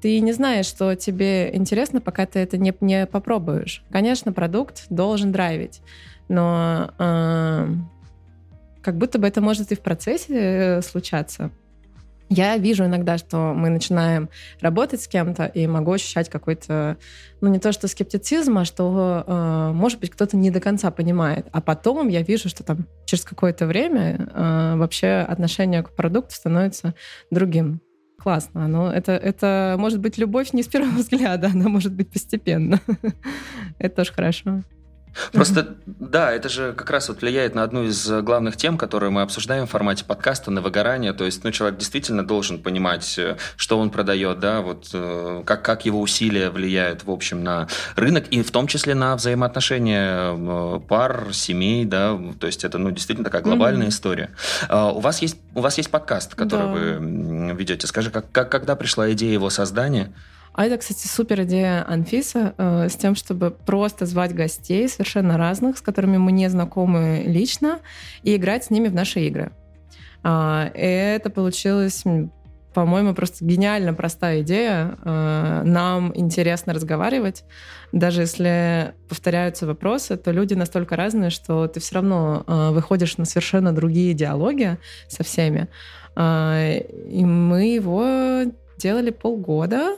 ты 0.00 0.20
не 0.20 0.32
знаешь, 0.32 0.66
что 0.66 0.94
тебе 0.94 1.54
интересно, 1.54 2.00
пока 2.00 2.26
ты 2.26 2.38
это 2.38 2.56
не, 2.56 2.72
не 2.80 3.06
попробуешь. 3.06 3.82
Конечно, 3.90 4.32
продукт 4.32 4.86
должен 4.88 5.32
драйвить, 5.32 5.82
но 6.28 6.92
э, 6.98 7.68
как 8.82 8.96
будто 8.96 9.18
бы 9.18 9.26
это 9.26 9.40
может 9.40 9.72
и 9.72 9.74
в 9.74 9.80
процессе 9.80 10.34
э, 10.34 10.82
случаться. 10.82 11.50
Я 12.32 12.56
вижу 12.58 12.84
иногда, 12.84 13.18
что 13.18 13.52
мы 13.54 13.70
начинаем 13.70 14.30
работать 14.60 15.02
с 15.02 15.08
кем-то, 15.08 15.46
и 15.46 15.66
могу 15.66 15.90
ощущать 15.92 16.28
какой-то, 16.28 16.96
ну 17.40 17.48
не 17.48 17.58
то 17.58 17.72
что 17.72 17.88
скептицизм, 17.88 18.56
а 18.58 18.64
что, 18.64 19.24
э, 19.26 19.72
может 19.72 19.98
быть, 19.98 20.10
кто-то 20.10 20.36
не 20.36 20.52
до 20.52 20.60
конца 20.60 20.92
понимает. 20.92 21.48
А 21.50 21.60
потом 21.60 22.06
я 22.06 22.22
вижу, 22.22 22.48
что 22.48 22.62
там 22.62 22.86
через 23.04 23.24
какое-то 23.24 23.66
время 23.66 24.28
э, 24.32 24.76
вообще 24.76 25.26
отношение 25.28 25.82
к 25.82 25.90
продукту 25.90 26.36
становится 26.36 26.94
другим 27.32 27.80
классно. 28.16 28.68
Но 28.68 28.92
это, 28.92 29.12
это 29.12 29.74
может 29.76 29.98
быть 29.98 30.16
любовь 30.16 30.52
не 30.52 30.62
с 30.62 30.68
первого 30.68 30.90
взгляда, 30.98 31.48
она 31.48 31.68
может 31.68 31.92
быть 31.92 32.12
постепенно. 32.12 32.80
это 33.80 33.96
тоже 33.96 34.12
хорошо. 34.12 34.62
Просто, 35.32 35.76
да, 35.86 36.32
это 36.32 36.48
же 36.48 36.72
как 36.72 36.90
раз 36.90 37.08
вот 37.08 37.22
влияет 37.22 37.54
на 37.54 37.62
одну 37.62 37.84
из 37.84 38.08
главных 38.08 38.56
тем, 38.56 38.78
которые 38.78 39.10
мы 39.10 39.22
обсуждаем 39.22 39.66
в 39.66 39.70
формате 39.70 40.04
подкаста, 40.04 40.50
на 40.50 40.60
выгорание. 40.60 41.12
То 41.12 41.24
есть, 41.24 41.44
ну, 41.44 41.50
человек 41.50 41.78
действительно 41.78 42.26
должен 42.26 42.62
понимать, 42.62 43.18
э, 43.18 43.36
что 43.56 43.78
он 43.78 43.90
продает, 43.90 44.38
да, 44.40 44.60
вот 44.60 44.90
э, 44.92 45.42
как, 45.44 45.62
как 45.62 45.84
его 45.84 46.00
усилия 46.00 46.50
влияют, 46.50 47.04
в 47.04 47.10
общем, 47.10 47.42
на 47.42 47.68
рынок, 47.96 48.26
и 48.30 48.42
в 48.42 48.50
том 48.50 48.66
числе 48.66 48.94
на 48.94 49.16
взаимоотношения 49.16 50.34
э, 50.34 50.80
пар, 50.88 51.28
семей, 51.32 51.84
да, 51.84 52.18
то 52.38 52.46
есть 52.46 52.64
это, 52.64 52.78
ну, 52.78 52.90
действительно 52.90 53.24
такая 53.24 53.42
глобальная 53.42 53.86
mm-hmm. 53.86 53.90
история. 53.90 54.30
А, 54.68 54.90
у 54.92 55.00
вас 55.00 55.22
есть, 55.22 55.36
у 55.54 55.60
вас 55.60 55.76
есть 55.78 55.90
подкаст, 55.90 56.34
который 56.34 56.66
да. 56.66 56.72
вы 56.72 57.54
ведете. 57.54 57.86
Скажи, 57.86 58.10
как, 58.10 58.30
как, 58.32 58.50
когда 58.50 58.76
пришла 58.76 59.10
идея 59.12 59.32
его 59.32 59.50
создания? 59.50 60.12
А 60.52 60.66
это, 60.66 60.78
кстати, 60.78 61.06
супер 61.06 61.42
идея 61.42 61.84
Анфиса 61.88 62.54
э, 62.56 62.88
с 62.88 62.96
тем, 62.96 63.14
чтобы 63.14 63.50
просто 63.50 64.06
звать 64.06 64.34
гостей 64.34 64.88
совершенно 64.88 65.38
разных, 65.38 65.78
с 65.78 65.80
которыми 65.80 66.18
мы 66.18 66.32
не 66.32 66.48
знакомы 66.48 67.22
лично, 67.26 67.80
и 68.22 68.36
играть 68.36 68.64
с 68.64 68.70
ними 68.70 68.88
в 68.88 68.94
наши 68.94 69.20
игры. 69.20 69.52
Э, 70.24 70.70
это 70.74 71.30
получилось 71.30 72.04
по-моему, 72.72 73.14
просто 73.14 73.44
гениально 73.44 73.94
простая 73.94 74.42
идея. 74.42 74.96
Э, 75.04 75.62
нам 75.64 76.12
интересно 76.14 76.72
разговаривать. 76.72 77.44
Даже 77.92 78.22
если 78.22 78.94
повторяются 79.08 79.66
вопросы, 79.66 80.16
то 80.16 80.30
люди 80.30 80.54
настолько 80.54 80.96
разные, 80.96 81.30
что 81.30 81.66
ты 81.66 81.80
все 81.80 81.96
равно 81.96 82.44
э, 82.46 82.70
выходишь 82.70 83.16
на 83.16 83.24
совершенно 83.24 83.72
другие 83.72 84.14
диалоги 84.14 84.78
со 85.08 85.24
всеми. 85.24 85.68
Э, 86.14 86.78
и 86.78 87.24
мы 87.24 87.74
его 87.74 88.52
делали 88.78 89.10
полгода, 89.10 89.96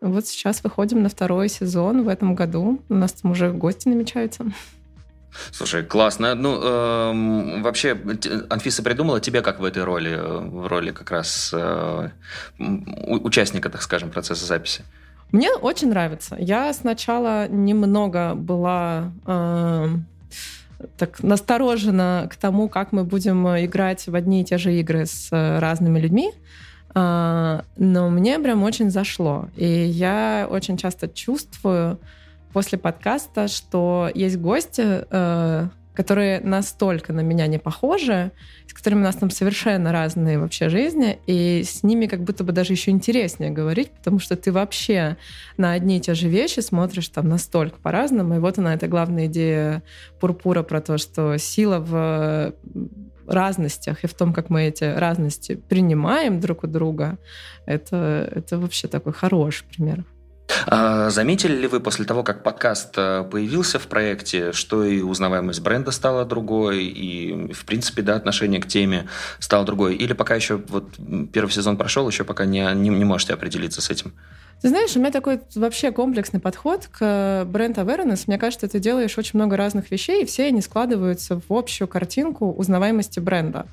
вот 0.00 0.26
сейчас 0.26 0.64
выходим 0.64 1.02
на 1.02 1.08
второй 1.08 1.48
сезон 1.48 2.04
в 2.04 2.08
этом 2.08 2.34
году. 2.34 2.80
У 2.88 2.94
нас 2.94 3.12
там 3.12 3.32
уже 3.32 3.50
гости 3.50 3.88
намечаются. 3.88 4.46
Слушай, 5.52 5.84
классно. 5.84 6.34
Ну, 6.34 6.60
э, 6.60 7.60
вообще, 7.60 7.96
Анфиса 8.48 8.82
придумала 8.82 9.20
тебя 9.20 9.42
как 9.42 9.60
в 9.60 9.64
этой 9.64 9.84
роли, 9.84 10.16
в 10.16 10.66
роли 10.66 10.90
как 10.90 11.10
раз 11.10 11.52
э, 11.54 12.08
участника, 12.58 13.70
так 13.70 13.82
скажем, 13.82 14.10
процесса 14.10 14.44
записи? 14.44 14.82
Мне 15.30 15.52
очень 15.52 15.90
нравится. 15.90 16.36
Я 16.38 16.72
сначала 16.72 17.46
немного 17.46 18.34
была 18.34 19.12
э, 19.24 19.88
так 20.96 21.22
насторожена 21.22 22.28
к 22.30 22.34
тому, 22.34 22.68
как 22.68 22.90
мы 22.90 23.04
будем 23.04 23.46
играть 23.46 24.08
в 24.08 24.14
одни 24.16 24.42
и 24.42 24.44
те 24.44 24.58
же 24.58 24.74
игры 24.74 25.06
с 25.06 25.28
разными 25.30 26.00
людьми. 26.00 26.32
Но 26.94 27.62
мне 28.10 28.38
прям 28.38 28.62
очень 28.62 28.90
зашло. 28.90 29.48
И 29.56 29.66
я 29.66 30.48
очень 30.50 30.76
часто 30.76 31.08
чувствую 31.08 31.98
после 32.52 32.78
подкаста, 32.78 33.48
что 33.48 34.10
есть 34.14 34.38
гости, 34.38 35.04
э, 35.08 35.68
которые 35.94 36.40
настолько 36.40 37.12
на 37.12 37.20
меня 37.20 37.46
не 37.46 37.58
похожи, 37.58 38.30
с 38.66 38.72
которыми 38.72 39.00
у 39.00 39.04
нас 39.04 39.16
там 39.16 39.30
совершенно 39.30 39.92
разные 39.92 40.38
вообще 40.38 40.68
жизни, 40.68 41.18
и 41.26 41.62
с 41.64 41.82
ними 41.82 42.06
как 42.06 42.22
будто 42.22 42.44
бы 42.44 42.52
даже 42.52 42.72
еще 42.72 42.90
интереснее 42.90 43.50
говорить, 43.50 43.90
потому 43.90 44.18
что 44.18 44.36
ты 44.36 44.52
вообще 44.52 45.16
на 45.56 45.72
одни 45.72 45.98
и 45.98 46.00
те 46.00 46.14
же 46.14 46.28
вещи 46.28 46.60
смотришь 46.60 47.08
там 47.08 47.28
настолько 47.28 47.78
по-разному. 47.80 48.36
И 48.36 48.38
вот 48.38 48.58
она, 48.58 48.74
эта 48.74 48.88
главная 48.88 49.26
идея 49.26 49.82
Пурпура 50.20 50.62
про 50.62 50.80
то, 50.80 50.98
что 50.98 51.36
сила 51.36 51.78
в 51.80 52.54
разностях 53.30 54.04
и 54.04 54.06
в 54.06 54.14
том, 54.14 54.32
как 54.32 54.50
мы 54.50 54.64
эти 54.64 54.84
разности 54.84 55.54
принимаем 55.54 56.40
друг 56.40 56.64
у 56.64 56.66
друга, 56.66 57.18
это, 57.66 58.28
это 58.30 58.58
вообще 58.58 58.88
такой 58.88 59.12
хороший 59.12 59.64
пример. 59.64 60.04
А 60.66 61.10
заметили 61.10 61.54
ли 61.54 61.66
вы 61.66 61.80
после 61.80 62.04
того, 62.04 62.22
как 62.22 62.42
подкаст 62.42 62.94
э, 62.96 63.24
появился 63.30 63.78
в 63.78 63.86
проекте, 63.86 64.52
что 64.52 64.84
и 64.84 65.00
узнаваемость 65.00 65.60
бренда 65.60 65.90
стала 65.90 66.24
другой, 66.24 66.84
и, 66.84 67.52
в 67.52 67.64
принципе, 67.64 68.02
да, 68.02 68.16
отношение 68.16 68.60
к 68.60 68.66
теме 68.66 69.08
стало 69.38 69.64
другой? 69.64 69.94
Или 69.94 70.12
пока 70.12 70.34
еще 70.34 70.56
вот 70.56 70.96
первый 71.32 71.50
сезон 71.50 71.76
прошел, 71.76 72.08
еще 72.08 72.24
пока 72.24 72.44
не, 72.44 72.60
не, 72.74 72.88
не 72.88 73.04
можете 73.04 73.34
определиться 73.34 73.80
с 73.80 73.90
этим? 73.90 74.12
Ты 74.60 74.68
знаешь, 74.68 74.94
у 74.94 74.98
меня 74.98 75.10
такой 75.10 75.40
вообще 75.54 75.90
комплексный 75.90 76.38
подход 76.38 76.86
к 76.86 77.44
бренд 77.46 77.78
awareness. 77.78 78.24
Мне 78.26 78.36
кажется, 78.36 78.68
ты 78.68 78.78
делаешь 78.78 79.16
очень 79.16 79.38
много 79.38 79.56
разных 79.56 79.90
вещей, 79.90 80.22
и 80.22 80.26
все 80.26 80.46
они 80.46 80.60
складываются 80.60 81.40
в 81.48 81.52
общую 81.52 81.88
картинку 81.88 82.52
узнаваемости 82.52 83.20
бренда. 83.20 83.66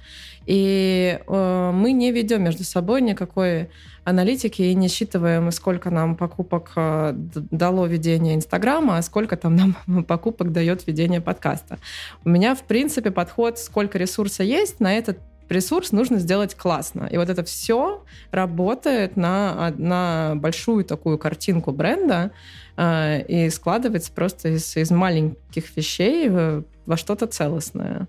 И 0.46 1.20
э, 1.28 1.72
мы 1.74 1.92
не 1.92 2.14
ведем 2.14 2.44
между 2.44 2.64
собой 2.64 3.02
никакой 3.02 3.70
аналитики 4.06 4.62
и 4.62 4.74
не 4.76 4.88
считываем, 4.88 5.52
сколько 5.52 5.90
нам 5.90 6.16
покупок 6.16 6.72
э, 6.78 7.12
дало 7.14 7.86
ведение 7.86 8.36
Инстаграма, 8.36 8.98
а 8.98 9.02
сколько 9.02 9.36
там 9.36 9.58
нам 9.58 9.76
покупок 10.08 10.54
дает 10.54 10.88
ведение 10.88 11.20
подкаста. 11.20 11.80
У 12.24 12.30
меня, 12.30 12.56
в 12.56 12.64
принципе, 12.64 13.12
подход, 13.12 13.60
сколько 13.60 13.98
ресурса 13.98 14.44
есть, 14.44 14.80
на 14.80 14.98
этот 14.98 15.20
ресурс 15.50 15.92
нужно 15.92 16.20
сделать 16.20 16.56
классно. 16.56 17.08
И 17.12 17.18
вот 17.18 17.30
это 17.30 17.44
все 17.44 18.04
работает 18.32 19.16
на, 19.18 19.74
на 19.78 20.34
большую 20.36 20.86
такую 20.86 21.18
картинку 21.18 21.72
бренда 21.72 22.32
э, 22.76 23.24
и 23.28 23.50
складывается 23.50 24.12
просто 24.12 24.50
из, 24.50 24.76
из 24.76 24.92
маленьких 24.92 25.76
вещей 25.76 26.30
во 26.30 26.98
что-то 26.98 27.28
целостное. 27.28 28.08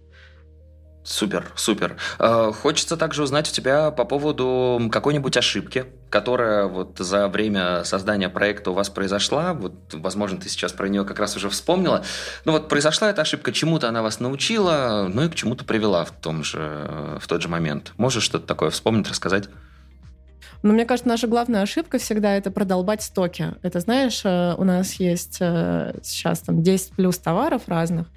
Супер, 1.09 1.47
супер. 1.55 1.97
Э, 2.19 2.53
хочется 2.53 2.99
также 2.99 3.23
узнать 3.23 3.49
у 3.49 3.53
тебя 3.53 3.91
по 3.91 4.05
поводу 4.05 4.91
какой-нибудь 4.93 5.39
ошибки, 5.39 5.87
которая 6.11 6.67
вот 6.67 6.99
за 6.99 7.29
время 7.29 7.83
создания 7.85 8.29
проекта 8.29 8.73
у 8.73 8.75
вас 8.75 8.91
произошла. 8.91 9.55
Вот, 9.55 9.73
возможно, 9.95 10.39
ты 10.39 10.51
сейчас 10.51 10.73
про 10.73 10.87
нее 10.87 11.07
как 11.07 11.19
раз 11.19 11.35
уже 11.35 11.49
вспомнила. 11.49 12.05
Ну 12.45 12.53
вот 12.53 12.69
произошла 12.69 13.09
эта 13.09 13.23
ошибка, 13.23 13.53
чему-то 13.53 13.89
она 13.89 14.03
вас 14.03 14.21
научила, 14.21 15.09
ну 15.11 15.25
и 15.25 15.31
к 15.31 15.35
чему-то 15.35 15.65
привела 15.65 16.05
в, 16.05 16.11
том 16.11 16.45
же, 16.45 17.19
в 17.19 17.27
тот 17.27 17.41
же 17.41 17.49
момент. 17.49 17.95
Можешь 17.97 18.23
что-то 18.23 18.47
такое 18.47 18.69
вспомнить, 18.69 19.09
рассказать? 19.09 19.49
Но 20.63 20.75
мне 20.75 20.85
кажется, 20.85 21.09
наша 21.09 21.27
главная 21.27 21.63
ошибка 21.63 21.97
всегда 21.97 22.37
это 22.37 22.51
продолбать 22.51 23.03
стоки. 23.03 23.55
Это, 23.63 23.81
знаешь, 23.81 24.21
э, 24.25 24.55
у 24.59 24.65
нас 24.65 24.95
есть 24.95 25.39
э, 25.41 25.95
сейчас 26.03 26.41
там 26.41 26.63
10 26.63 26.93
плюс 26.93 27.17
товаров 27.17 27.63
разных, 27.67 28.09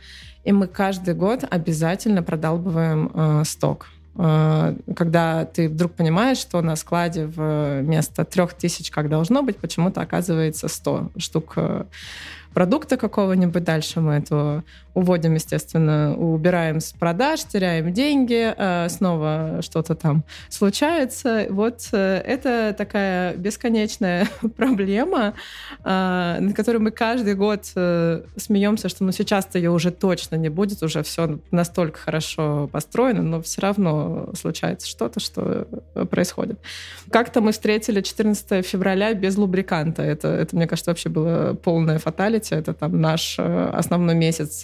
и 0.43 0.51
мы 0.51 0.67
каждый 0.67 1.13
год 1.13 1.43
обязательно 1.49 2.23
продалбываем 2.23 3.11
э, 3.13 3.43
сток. 3.45 3.87
Э, 4.15 4.75
когда 4.95 5.45
ты 5.45 5.69
вдруг 5.69 5.93
понимаешь, 5.93 6.37
что 6.37 6.61
на 6.61 6.75
складе 6.75 7.25
вместо 7.25 8.25
трех 8.25 8.53
тысяч, 8.53 8.91
как 8.91 9.09
должно 9.09 9.43
быть, 9.43 9.57
почему-то 9.57 10.01
оказывается 10.01 10.67
100 10.67 11.11
штук 11.17 11.53
э, 11.57 11.83
продукта 12.53 12.97
какого-нибудь. 12.97 13.63
Дальше 13.63 14.01
мы 14.01 14.13
это 14.13 14.63
уводим, 14.93 15.35
естественно, 15.35 16.15
убираем 16.17 16.79
с 16.79 16.91
продаж, 16.91 17.41
теряем 17.43 17.93
деньги, 17.93 18.53
э, 18.55 18.89
снова 18.89 19.59
что-то 19.61 19.95
там 19.95 20.23
случается. 20.49 21.47
Вот 21.49 21.87
э, 21.93 22.21
это 22.25 22.75
такая 22.77 23.35
бесконечная 23.35 24.27
проблема, 24.57 25.33
э, 25.83 26.37
над 26.39 26.55
которой 26.55 26.77
мы 26.77 26.91
каждый 26.91 27.35
год 27.35 27.65
смеемся, 27.65 28.89
что 28.89 29.03
ну 29.03 29.11
сейчас-то 29.11 29.57
ее 29.57 29.71
уже 29.71 29.91
точно 29.91 30.35
не 30.35 30.49
будет, 30.49 30.83
уже 30.83 31.03
все 31.03 31.39
настолько 31.51 31.99
хорошо 31.99 32.69
построено, 32.71 33.21
но 33.21 33.41
все 33.41 33.61
равно 33.61 34.29
случается 34.35 34.87
что-то, 34.87 35.19
что 35.19 35.67
происходит. 36.09 36.59
Как-то 37.11 37.41
мы 37.41 37.51
встретили 37.51 38.01
14 38.01 38.65
февраля 38.65 39.13
без 39.13 39.37
лубриканта. 39.37 40.01
Это, 40.01 40.27
это 40.27 40.55
мне 40.55 40.67
кажется, 40.67 40.91
вообще 40.91 41.09
было 41.09 41.53
полное 41.53 41.99
фаталити. 41.99 42.53
Это 42.55 42.73
там 42.73 42.99
наш 42.99 43.37
основной 43.39 44.15
месяц 44.15 44.63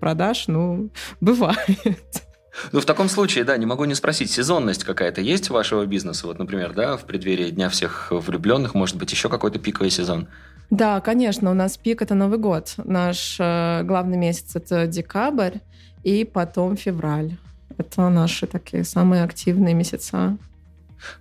продаж, 0.00 0.48
ну, 0.48 0.90
бывает. 1.20 2.24
Ну, 2.72 2.80
в 2.80 2.84
таком 2.84 3.08
случае, 3.08 3.44
да, 3.44 3.56
не 3.56 3.66
могу 3.66 3.84
не 3.84 3.94
спросить, 3.94 4.30
сезонность 4.30 4.84
какая-то 4.84 5.20
есть 5.20 5.50
у 5.50 5.54
вашего 5.54 5.86
бизнеса? 5.86 6.26
Вот, 6.26 6.38
например, 6.38 6.72
да, 6.72 6.96
в 6.96 7.04
преддверии 7.04 7.50
Дня 7.50 7.68
всех 7.68 8.08
влюбленных, 8.10 8.74
может 8.74 8.96
быть, 8.96 9.12
еще 9.12 9.28
какой-то 9.28 9.58
пиковый 9.58 9.90
сезон? 9.90 10.28
Да, 10.70 11.00
конечно, 11.00 11.50
у 11.50 11.54
нас 11.54 11.76
пик— 11.76 12.02
это 12.02 12.14
Новый 12.14 12.38
год. 12.38 12.74
Наш 12.84 13.36
э, 13.38 13.82
главный 13.84 14.18
месяц— 14.18 14.50
это 14.54 14.86
декабрь, 14.86 15.58
и 16.04 16.24
потом 16.24 16.76
февраль. 16.76 17.36
Это 17.78 18.08
наши 18.08 18.46
такие 18.46 18.84
самые 18.84 19.22
активные 19.22 19.74
месяца. 19.74 20.36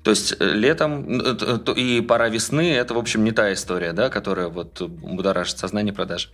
То 0.03 0.11
есть 0.11 0.35
э, 0.39 0.53
летом 0.53 1.21
э, 1.21 1.73
и 1.75 2.01
пора 2.01 2.29
весны– 2.29 2.71
это, 2.73 2.93
в 2.93 2.97
общем, 2.97 3.23
не 3.23 3.31
та 3.31 3.53
история, 3.53 3.93
да, 3.93 4.09
которая 4.09 4.49
вот 4.49 4.81
будоражит 4.81 5.57
сознание 5.57 5.93
продажи? 5.93 6.29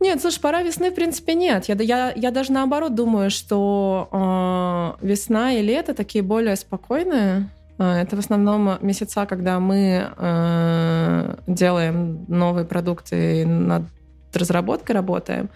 Нет, 0.00 0.20
слушай, 0.20 0.40
пора 0.40 0.62
весны, 0.62 0.90
в 0.90 0.94
принципе, 0.94 1.34
нет. 1.34 1.64
Я, 1.68 1.74
я, 1.74 2.12
я 2.14 2.30
даже 2.30 2.52
наоборот 2.52 2.94
думаю, 2.94 3.30
что 3.30 4.08
э, 5.00 5.06
весна 5.06 5.52
и 5.54 5.62
лето 5.62 5.92
такие 5.92 6.22
более 6.22 6.54
спокойные. 6.54 7.48
Э, 7.78 8.02
это 8.02 8.14
в 8.14 8.20
основном 8.20 8.78
месяца, 8.80 9.26
когда 9.26 9.58
мы 9.58 10.08
э, 10.16 11.34
делаем 11.48 12.24
новые 12.28 12.64
продукты 12.64 13.42
и 13.42 13.44
над 13.44 13.82
разработкой 14.32 14.94
работаем, 14.94 15.48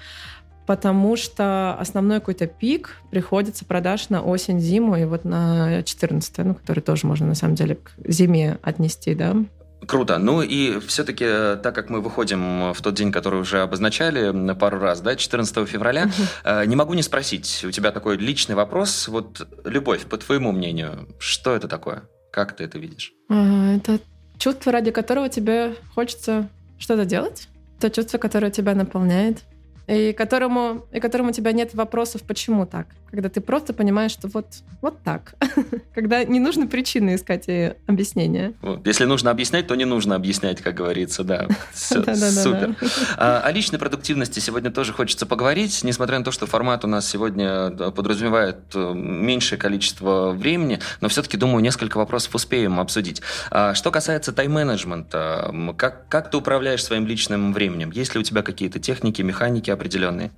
потому 0.66 1.16
что 1.16 1.76
основной 1.78 2.18
какой-то 2.18 2.46
пик 2.46 2.96
приходится 3.10 3.64
продаж 3.64 4.08
на 4.08 4.22
осень-зиму 4.22 4.96
и 4.96 5.04
вот 5.04 5.24
на 5.24 5.82
14 5.84 6.38
ну, 6.38 6.54
который 6.54 6.80
тоже 6.80 7.06
можно 7.06 7.26
на 7.26 7.34
самом 7.34 7.54
деле 7.54 7.76
к 7.76 7.92
зиме 8.04 8.58
отнести, 8.62 9.14
да. 9.14 9.36
Круто. 9.86 10.18
Ну 10.18 10.42
и 10.42 10.78
все-таки, 10.80 11.24
э, 11.26 11.58
так 11.62 11.74
как 11.74 11.90
мы 11.90 12.00
выходим 12.00 12.72
в 12.72 12.80
тот 12.80 12.94
день, 12.94 13.10
который 13.10 13.40
уже 13.40 13.62
обозначали 13.62 14.54
пару 14.54 14.78
раз, 14.78 15.00
да, 15.00 15.16
14 15.16 15.68
февраля, 15.68 16.04
угу. 16.04 16.66
не 16.66 16.76
могу 16.76 16.94
не 16.94 17.02
спросить, 17.02 17.64
у 17.66 17.70
тебя 17.70 17.90
такой 17.90 18.16
личный 18.16 18.54
вопрос. 18.54 19.08
Вот 19.08 19.46
любовь, 19.64 20.06
по 20.06 20.16
твоему 20.16 20.52
мнению, 20.52 21.08
что 21.18 21.54
это 21.54 21.68
такое? 21.68 22.02
Как 22.30 22.56
ты 22.56 22.64
это 22.64 22.78
видишь? 22.78 23.12
А, 23.28 23.74
это 23.74 23.98
чувство, 24.38 24.72
ради 24.72 24.90
которого 24.90 25.28
тебе 25.28 25.74
хочется 25.94 26.48
что-то 26.78 27.04
делать. 27.04 27.48
То 27.78 27.90
чувство, 27.90 28.18
которое 28.18 28.50
тебя 28.50 28.74
наполняет 28.74 29.42
и 29.86 30.12
которому, 30.12 30.86
и 30.92 31.00
которому 31.00 31.30
у 31.30 31.32
тебя 31.32 31.52
нет 31.52 31.74
вопросов, 31.74 32.22
почему 32.22 32.66
так. 32.66 32.86
Когда 33.10 33.28
ты 33.28 33.42
просто 33.42 33.74
понимаешь, 33.74 34.12
что 34.12 34.28
вот, 34.28 34.46
вот 34.80 35.02
так. 35.02 35.34
Когда 35.94 36.24
не 36.24 36.40
нужно 36.40 36.66
причины 36.66 37.16
искать 37.16 37.44
и 37.46 37.74
объяснения. 37.86 38.54
Вот. 38.62 38.86
Если 38.86 39.04
нужно 39.04 39.30
объяснять, 39.30 39.66
то 39.66 39.74
не 39.74 39.84
нужно 39.84 40.14
объяснять, 40.14 40.62
как 40.62 40.74
говорится, 40.74 41.22
да. 41.22 41.46
Все, 41.72 42.02
супер. 42.02 42.74
А, 43.18 43.40
о 43.40 43.52
личной 43.52 43.78
продуктивности 43.78 44.40
сегодня 44.40 44.70
тоже 44.70 44.92
хочется 44.92 45.26
поговорить, 45.26 45.82
несмотря 45.84 46.18
на 46.18 46.24
то, 46.24 46.30
что 46.30 46.46
формат 46.46 46.84
у 46.84 46.88
нас 46.88 47.08
сегодня 47.08 47.70
подразумевает 47.70 48.58
э, 48.74 48.92
меньшее 48.94 49.58
количество 49.58 50.30
времени, 50.30 50.78
но 51.00 51.08
все-таки, 51.08 51.36
думаю, 51.36 51.62
несколько 51.62 51.98
вопросов 51.98 52.34
успеем 52.34 52.80
обсудить. 52.80 53.20
А, 53.50 53.74
что 53.74 53.90
касается 53.90 54.32
тайм-менеджмента, 54.32 55.54
как, 55.76 56.08
как 56.08 56.30
ты 56.30 56.36
управляешь 56.38 56.82
своим 56.82 57.06
личным 57.06 57.52
временем? 57.52 57.90
Есть 57.90 58.14
ли 58.14 58.20
у 58.20 58.22
тебя 58.22 58.42
какие-то 58.42 58.78
техники, 58.78 59.20
механики, 59.22 59.70
определенные? 59.72 60.30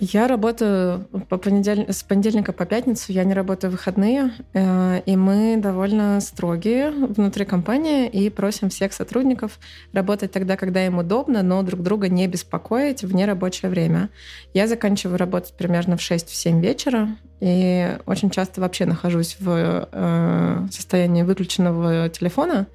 Я 0.00 0.26
работаю 0.26 1.06
по 1.28 1.36
понедель... 1.36 1.92
с 1.92 2.02
понедельника 2.02 2.52
по 2.52 2.64
пятницу, 2.64 3.12
я 3.12 3.24
не 3.24 3.34
работаю 3.34 3.70
в 3.70 3.74
выходные, 3.74 4.32
э, 4.54 5.02
и 5.04 5.16
мы 5.16 5.58
довольно 5.58 6.18
строгие 6.22 6.90
внутри 6.90 7.44
компании 7.44 8.08
и 8.08 8.30
просим 8.30 8.70
всех 8.70 8.94
сотрудников 8.94 9.58
работать 9.92 10.32
тогда, 10.32 10.56
когда 10.56 10.86
им 10.86 10.96
удобно, 10.96 11.42
но 11.42 11.62
друг 11.62 11.82
друга 11.82 12.08
не 12.08 12.26
беспокоить 12.26 13.02
в 13.02 13.14
нерабочее 13.14 13.70
время. 13.70 14.08
Я 14.54 14.66
заканчиваю 14.66 15.18
работать 15.18 15.54
примерно 15.58 15.98
в 15.98 16.00
6-7 16.00 16.60
вечера, 16.60 17.08
и 17.40 17.98
очень 18.06 18.30
часто 18.30 18.62
вообще 18.62 18.86
нахожусь 18.86 19.36
в 19.40 19.88
э, 19.92 20.66
состоянии 20.70 21.22
выключенного 21.22 22.08
телефона, 22.08 22.66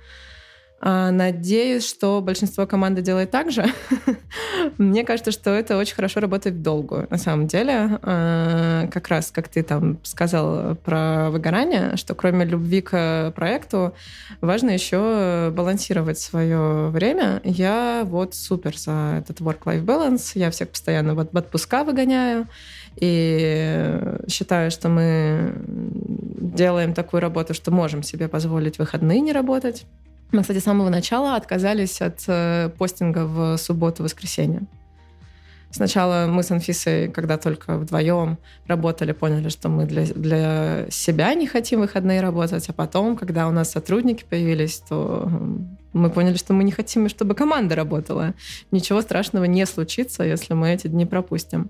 надеюсь, 0.79 1.87
что 1.87 2.21
большинство 2.21 2.67
команды 2.67 3.01
делает 3.01 3.31
так 3.31 3.51
же. 3.51 3.65
Мне 4.77 5.03
кажется, 5.03 5.31
что 5.31 5.49
это 5.49 5.77
очень 5.77 5.95
хорошо 5.95 6.19
работает 6.19 6.57
в 6.57 6.61
долгую, 6.61 7.07
на 7.09 7.17
самом 7.17 7.47
деле. 7.47 7.99
А, 8.03 8.87
как 8.87 9.07
раз, 9.07 9.31
как 9.31 9.47
ты 9.47 9.63
там 9.63 9.99
сказал 10.03 10.75
про 10.75 11.31
выгорание, 11.31 11.97
что 11.97 12.13
кроме 12.13 12.45
любви 12.45 12.81
к 12.81 13.31
проекту, 13.35 13.95
важно 14.39 14.69
еще 14.69 15.51
балансировать 15.51 16.19
свое 16.19 16.89
время. 16.89 17.41
Я 17.43 18.03
вот 18.05 18.35
супер 18.35 18.77
за 18.77 19.17
этот 19.19 19.39
work-life 19.39 19.83
balance. 19.83 20.31
Я 20.35 20.51
всех 20.51 20.69
постоянно 20.69 21.15
вот 21.15 21.33
в 21.33 21.37
отпуска 21.37 21.83
выгоняю. 21.83 22.47
И 22.97 23.99
считаю, 24.27 24.71
что 24.71 24.89
мы 24.89 25.53
делаем 25.67 26.93
такую 26.93 27.21
работу, 27.21 27.53
что 27.53 27.71
можем 27.71 28.03
себе 28.03 28.27
позволить 28.27 28.77
выходные 28.77 29.21
не 29.21 29.33
работать. 29.33 29.85
Мы, 30.31 30.41
кстати, 30.41 30.59
с 30.59 30.63
самого 30.63 30.89
начала 30.89 31.35
отказались 31.35 32.01
от 32.01 32.23
э, 32.27 32.69
постинга 32.77 33.25
в 33.25 33.57
субботу-воскресенье. 33.57 34.67
Сначала 35.69 36.27
мы 36.27 36.43
с 36.43 36.51
Анфисой, 36.51 37.09
когда 37.09 37.37
только 37.37 37.77
вдвоем 37.77 38.37
работали, 38.67 39.11
поняли, 39.11 39.49
что 39.49 39.69
мы 39.69 39.85
для, 39.85 40.05
для 40.05 40.85
себя 40.89 41.33
не 41.33 41.45
хотим 41.45 41.81
выходные 41.81 42.21
работать, 42.21 42.67
а 42.69 42.73
потом, 42.73 43.17
когда 43.17 43.47
у 43.47 43.51
нас 43.51 43.71
сотрудники 43.71 44.25
появились, 44.27 44.81
то 44.89 45.29
мы 45.93 46.09
поняли, 46.09 46.35
что 46.35 46.53
мы 46.53 46.63
не 46.63 46.71
хотим, 46.71 47.09
чтобы 47.09 47.35
команда 47.35 47.75
работала. 47.75 48.33
Ничего 48.71 49.01
страшного 49.01 49.43
не 49.43 49.65
случится, 49.65 50.23
если 50.23 50.53
мы 50.53 50.71
эти 50.73 50.87
дни 50.87 51.05
пропустим. 51.05 51.69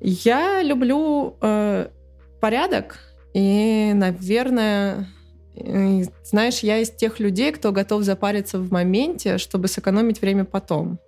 Я 0.00 0.62
люблю 0.62 1.36
э, 1.40 1.88
порядок 2.40 2.98
и, 3.32 3.92
наверное, 3.94 5.08
знаешь, 6.24 6.60
я 6.60 6.78
из 6.78 6.90
тех 6.90 7.20
людей, 7.20 7.52
кто 7.52 7.72
готов 7.72 8.02
запариться 8.02 8.58
в 8.58 8.70
моменте, 8.72 9.38
чтобы 9.38 9.68
сэкономить 9.68 10.20
время 10.20 10.44
потом. 10.44 10.98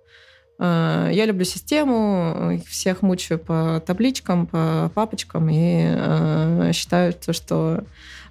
А, 0.59 1.09
я 1.09 1.25
люблю 1.25 1.43
систему, 1.43 2.61
всех 2.67 3.01
мучаю 3.01 3.39
по 3.39 3.81
табличкам, 3.85 4.45
по 4.45 4.91
папочкам 4.93 5.49
и 5.49 5.85
а, 5.87 6.71
считаю, 6.73 7.13
что 7.31 7.83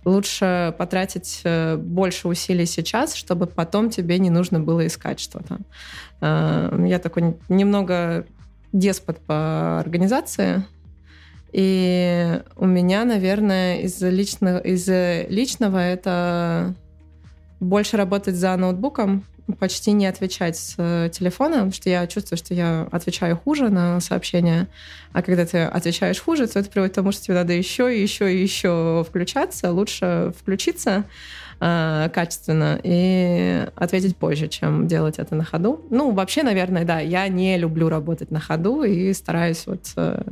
лучше 0.05 0.75
потратить 0.79 1.41
э, 1.45 1.77
больше 1.77 2.29
усилий 2.29 2.65
сейчас, 2.65 3.15
чтобы 3.15 3.47
потом 3.47 3.91
тебе 3.91 4.19
не 4.19 4.31
нужно 4.31 4.59
было 4.61 4.87
искать 4.87 5.21
что-то. 5.21 5.59
А, 6.21 6.75
я 6.87 6.99
такой 6.99 7.37
немного 7.49 8.27
деспот 8.73 9.19
по 9.19 9.81
организации, 9.81 10.65
и 11.53 12.41
у 12.57 12.67
меня, 12.67 13.05
наверное, 13.05 13.81
из, 13.81 14.01
личного, 14.03 14.59
из 14.59 14.89
личного 15.29 15.79
это 15.79 16.75
больше 17.61 17.97
работать 17.97 18.37
за 18.37 18.57
ноутбуком, 18.57 19.25
почти 19.59 19.93
не 19.93 20.07
отвечать 20.07 20.57
с 20.57 20.75
телефона, 21.13 21.57
потому 21.57 21.73
что 21.73 21.91
я 21.91 22.07
чувствую, 22.07 22.39
что 22.39 22.55
я 22.55 22.89
отвечаю 22.91 23.37
хуже 23.37 23.69
на 23.69 24.01
сообщения. 24.01 24.69
А 25.13 25.23
когда 25.23 25.45
ты 25.45 25.59
отвечаешь 25.59 26.21
хуже, 26.21 26.47
то 26.47 26.59
это 26.59 26.71
приводит 26.71 26.93
к 26.93 26.97
тому, 26.97 27.13
что 27.13 27.25
тебе 27.25 27.35
надо 27.35 27.53
еще 27.53 27.95
и 27.95 28.01
еще 28.01 28.33
и 28.33 28.41
еще 28.41 29.05
включаться. 29.07 29.73
Лучше 29.73 30.33
включиться 30.39 31.05
э, 31.61 32.09
качественно 32.13 32.79
и 32.83 33.67
ответить 33.75 34.17
позже, 34.17 34.49
чем 34.49 34.87
делать 34.87 35.19
это 35.19 35.35
на 35.35 35.45
ходу. 35.45 35.85
Ну, 35.91 36.13
вообще, 36.13 36.43
наверное, 36.43 36.85
да, 36.85 37.01
я 37.01 37.27
не 37.29 37.59
люблю 37.59 37.89
работать 37.89 38.31
на 38.31 38.41
ходу 38.41 38.83
и 38.83 39.13
стараюсь 39.13 39.67
вот 39.67 39.93
э, 39.97 40.23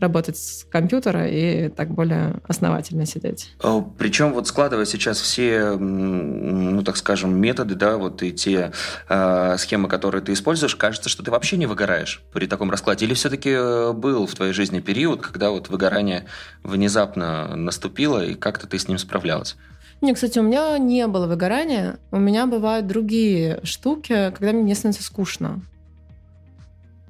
работать 0.00 0.36
с 0.36 0.64
компьютера 0.64 1.26
и 1.28 1.68
так 1.68 1.90
более 1.90 2.40
основательно 2.46 3.06
сидеть. 3.06 3.52
А, 3.60 3.80
Причем 3.80 4.32
вот 4.32 4.46
складывая 4.46 4.84
сейчас 4.84 5.20
все, 5.20 5.76
ну 5.76 6.82
так 6.82 6.96
скажем, 6.96 7.38
методы, 7.38 7.74
да, 7.74 7.96
вот 7.96 8.22
и 8.22 8.32
те 8.32 8.72
э, 9.08 9.56
схемы, 9.58 9.88
которые 9.88 10.22
ты 10.22 10.32
используешь, 10.32 10.76
кажется, 10.76 11.08
что 11.08 11.22
ты 11.22 11.30
вообще 11.30 11.56
не 11.56 11.66
выгораешь 11.66 12.22
при 12.32 12.46
таком 12.46 12.70
раскладе. 12.70 13.06
Или 13.06 13.14
все-таки 13.14 13.50
э, 13.50 13.92
был 13.92 14.26
в 14.26 14.34
твоей 14.34 14.52
жизни 14.52 14.80
период, 14.80 15.22
когда 15.22 15.50
вот 15.50 15.68
выгорание 15.68 16.26
внезапно 16.62 17.56
наступило, 17.56 18.24
и 18.24 18.34
как-то 18.34 18.66
ты 18.66 18.78
с 18.78 18.88
ним 18.88 18.98
справлялась? 18.98 19.56
Не, 20.00 20.14
кстати, 20.14 20.38
у 20.38 20.42
меня 20.42 20.78
не 20.78 21.06
было 21.08 21.26
выгорания. 21.26 21.98
У 22.12 22.18
меня 22.18 22.46
бывают 22.46 22.86
другие 22.86 23.60
штуки, 23.64 24.32
когда 24.36 24.52
мне 24.52 24.74
становится 24.74 25.02
скучно. 25.02 25.60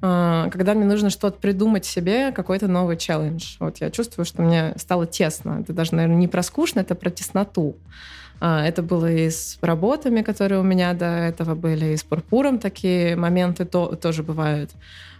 А, 0.01 0.49
когда 0.49 0.73
мне 0.73 0.85
нужно 0.85 1.09
что-то 1.09 1.37
придумать 1.39 1.85
себе, 1.85 2.31
какой-то 2.31 2.67
новый 2.67 2.97
челлендж. 2.97 3.55
Вот 3.59 3.77
я 3.77 3.91
чувствую, 3.91 4.25
что 4.25 4.41
мне 4.41 4.73
стало 4.77 5.05
тесно. 5.05 5.59
Это 5.61 5.73
даже, 5.73 5.95
наверное, 5.95 6.17
не 6.17 6.27
про 6.27 6.43
скучно, 6.43 6.81
это 6.81 6.95
про 6.95 7.09
тесноту. 7.09 7.75
А, 8.39 8.65
это 8.65 8.81
было 8.81 9.11
и 9.11 9.29
с 9.29 9.57
работами, 9.61 10.21
которые 10.21 10.59
у 10.59 10.63
меня 10.63 10.93
до 10.93 11.05
этого 11.05 11.55
были, 11.55 11.87
и 11.87 11.97
с 11.97 12.03
пурпуром 12.03 12.59
такие 12.59 13.15
моменты 13.15 13.65
то, 13.65 13.95
тоже 13.95 14.23
бывают. 14.23 14.71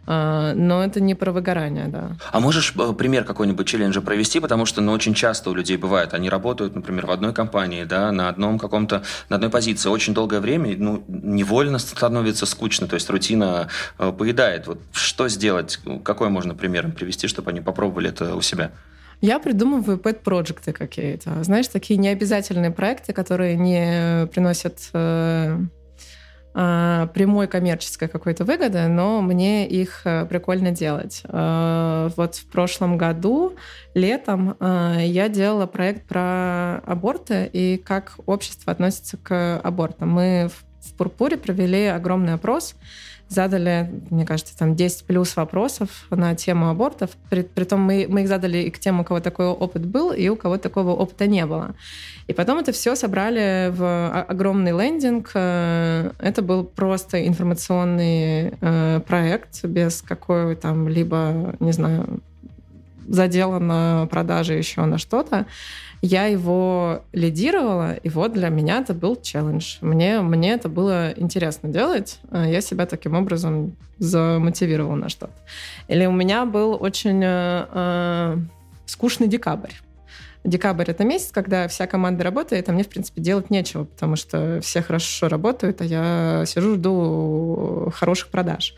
А, 0.05 0.53
но 0.53 0.83
это 0.83 1.01
не 1.01 1.15
про 1.15 1.31
выгорание, 1.31 1.87
да. 1.87 2.17
А 2.31 2.39
можешь 2.39 2.73
э, 2.77 2.93
пример 2.93 3.23
какой-нибудь 3.23 3.67
челленджа 3.67 4.01
провести, 4.01 4.39
потому 4.39 4.65
что, 4.65 4.81
ну, 4.81 4.91
очень 4.91 5.13
часто 5.13 5.49
у 5.49 5.53
людей 5.53 5.77
бывает, 5.77 6.13
они 6.13 6.29
работают, 6.29 6.75
например, 6.75 7.05
в 7.05 7.11
одной 7.11 7.33
компании, 7.33 7.83
да, 7.83 8.11
на 8.11 8.29
одном 8.29 8.59
каком-то, 8.59 9.03
на 9.29 9.35
одной 9.35 9.49
позиции 9.49 9.89
очень 9.89 10.13
долгое 10.13 10.39
время, 10.39 10.75
ну, 10.77 11.03
невольно 11.07 11.79
становится 11.79 12.45
скучно, 12.45 12.87
то 12.87 12.95
есть 12.95 13.09
рутина 13.09 13.67
э, 13.97 14.11
поедает. 14.11 14.67
Вот 14.67 14.79
что 14.93 15.27
сделать, 15.29 15.79
какой 16.03 16.29
можно 16.29 16.55
пример 16.55 16.91
привести, 16.91 17.27
чтобы 17.27 17.51
они 17.51 17.61
попробовали 17.61 18.09
это 18.09 18.35
у 18.35 18.41
себя? 18.41 18.71
Я 19.21 19.39
придумываю 19.39 19.97
пэт-проекты 19.97 20.71
какие-то. 20.71 21.43
Знаешь, 21.43 21.67
такие 21.67 21.97
необязательные 21.97 22.71
проекты, 22.71 23.11
которые 23.11 23.57
не 23.57 24.27
приносят 24.27 24.79
э, 24.93 25.57
прямой 26.53 27.47
коммерческой 27.47 28.07
какой-то 28.07 28.43
выгоды, 28.43 28.87
но 28.87 29.21
мне 29.21 29.67
их 29.67 30.01
э, 30.05 30.25
прикольно 30.25 30.71
делать. 30.71 31.21
А, 31.25 32.09
вот 32.17 32.35
в 32.35 32.45
прошлом 32.47 32.97
году, 32.97 33.55
летом, 33.93 34.55
а, 34.59 34.97
я 34.99 35.29
делала 35.29 35.67
проект 35.67 36.07
про 36.07 36.77
аборты 36.79 37.49
и 37.51 37.77
как 37.77 38.15
общество 38.25 38.71
относится 38.71 39.17
к 39.17 39.59
абортам. 39.63 40.09
Мы 40.09 40.49
в 40.49 40.93
Пурпуре 40.95 41.37
провели 41.37 41.85
огромный 41.85 42.33
опрос, 42.33 42.75
задали, 43.29 43.89
мне 44.09 44.25
кажется, 44.25 44.57
там 44.57 44.75
10 44.75 45.05
плюс 45.05 45.35
вопросов 45.35 46.07
на 46.09 46.35
тему 46.35 46.69
абортов. 46.69 47.11
При, 47.29 47.43
притом 47.43 47.81
мы, 47.81 48.07
мы 48.09 48.21
их 48.21 48.27
задали 48.27 48.57
и 48.59 48.69
к 48.69 48.79
тем, 48.79 48.99
у 48.99 49.03
кого 49.03 49.19
такой 49.19 49.47
опыт 49.47 49.85
был, 49.85 50.11
и 50.11 50.27
у 50.29 50.35
кого 50.35 50.57
такого 50.57 50.91
опыта 50.91 51.27
не 51.27 51.45
было. 51.45 51.75
И 52.27 52.33
потом 52.33 52.59
это 52.59 52.71
все 52.71 52.95
собрали 52.95 53.71
в 53.71 54.25
огромный 54.27 54.71
лендинг. 54.71 55.31
Э, 55.33 56.11
это 56.19 56.41
был 56.41 56.63
просто 56.63 57.25
информационный 57.27 58.53
э, 58.61 59.01
проект 59.07 59.63
без 59.63 60.01
какой-то 60.01 60.69
там 60.69 60.87
либо, 60.87 61.55
не 61.59 61.71
знаю, 61.71 62.21
задела 63.09 63.59
на 63.59 64.07
продаже 64.07 64.53
еще 64.53 64.85
на 64.85 64.97
что-то. 64.97 65.45
Я 66.01 66.27
его 66.27 67.03
лидировала, 67.11 67.93
и 67.93 68.09
вот 68.09 68.33
для 68.33 68.49
меня 68.49 68.79
это 68.79 68.93
был 68.93 69.17
челлендж. 69.17 69.77
Мне, 69.81 70.21
мне 70.21 70.53
это 70.53 70.69
было 70.69 71.11
интересно 71.15 71.69
делать. 71.69 72.19
А 72.31 72.47
я 72.47 72.61
себя 72.61 72.85
таким 72.85 73.15
образом 73.15 73.75
замотивировала 73.97 74.95
на 74.95 75.09
что-то. 75.09 75.33
Или 75.89 76.05
у 76.05 76.11
меня 76.11 76.45
был 76.45 76.77
очень 76.79 77.21
э, 77.23 77.65
э 77.73 78.37
скучный 78.85 79.27
декабрь. 79.27 79.73
Декабрь— 80.43 80.85
это 80.87 81.03
месяц, 81.03 81.31
когда 81.31 81.67
вся 81.67 81.85
команда 81.85 82.23
работает, 82.23 82.69
а 82.69 82.71
мне, 82.71 82.83
в 82.83 82.87
принципе, 82.87 83.21
делать 83.21 83.49
нечего, 83.49 83.83
потому 83.83 84.15
что 84.15 84.61
все 84.61 84.81
хорошо 84.81 85.27
работают, 85.27 85.81
а 85.81 85.83
я 85.83 86.43
сижу, 86.47 86.75
жду 86.75 87.91
хороших 87.93 88.29
продаж. 88.29 88.73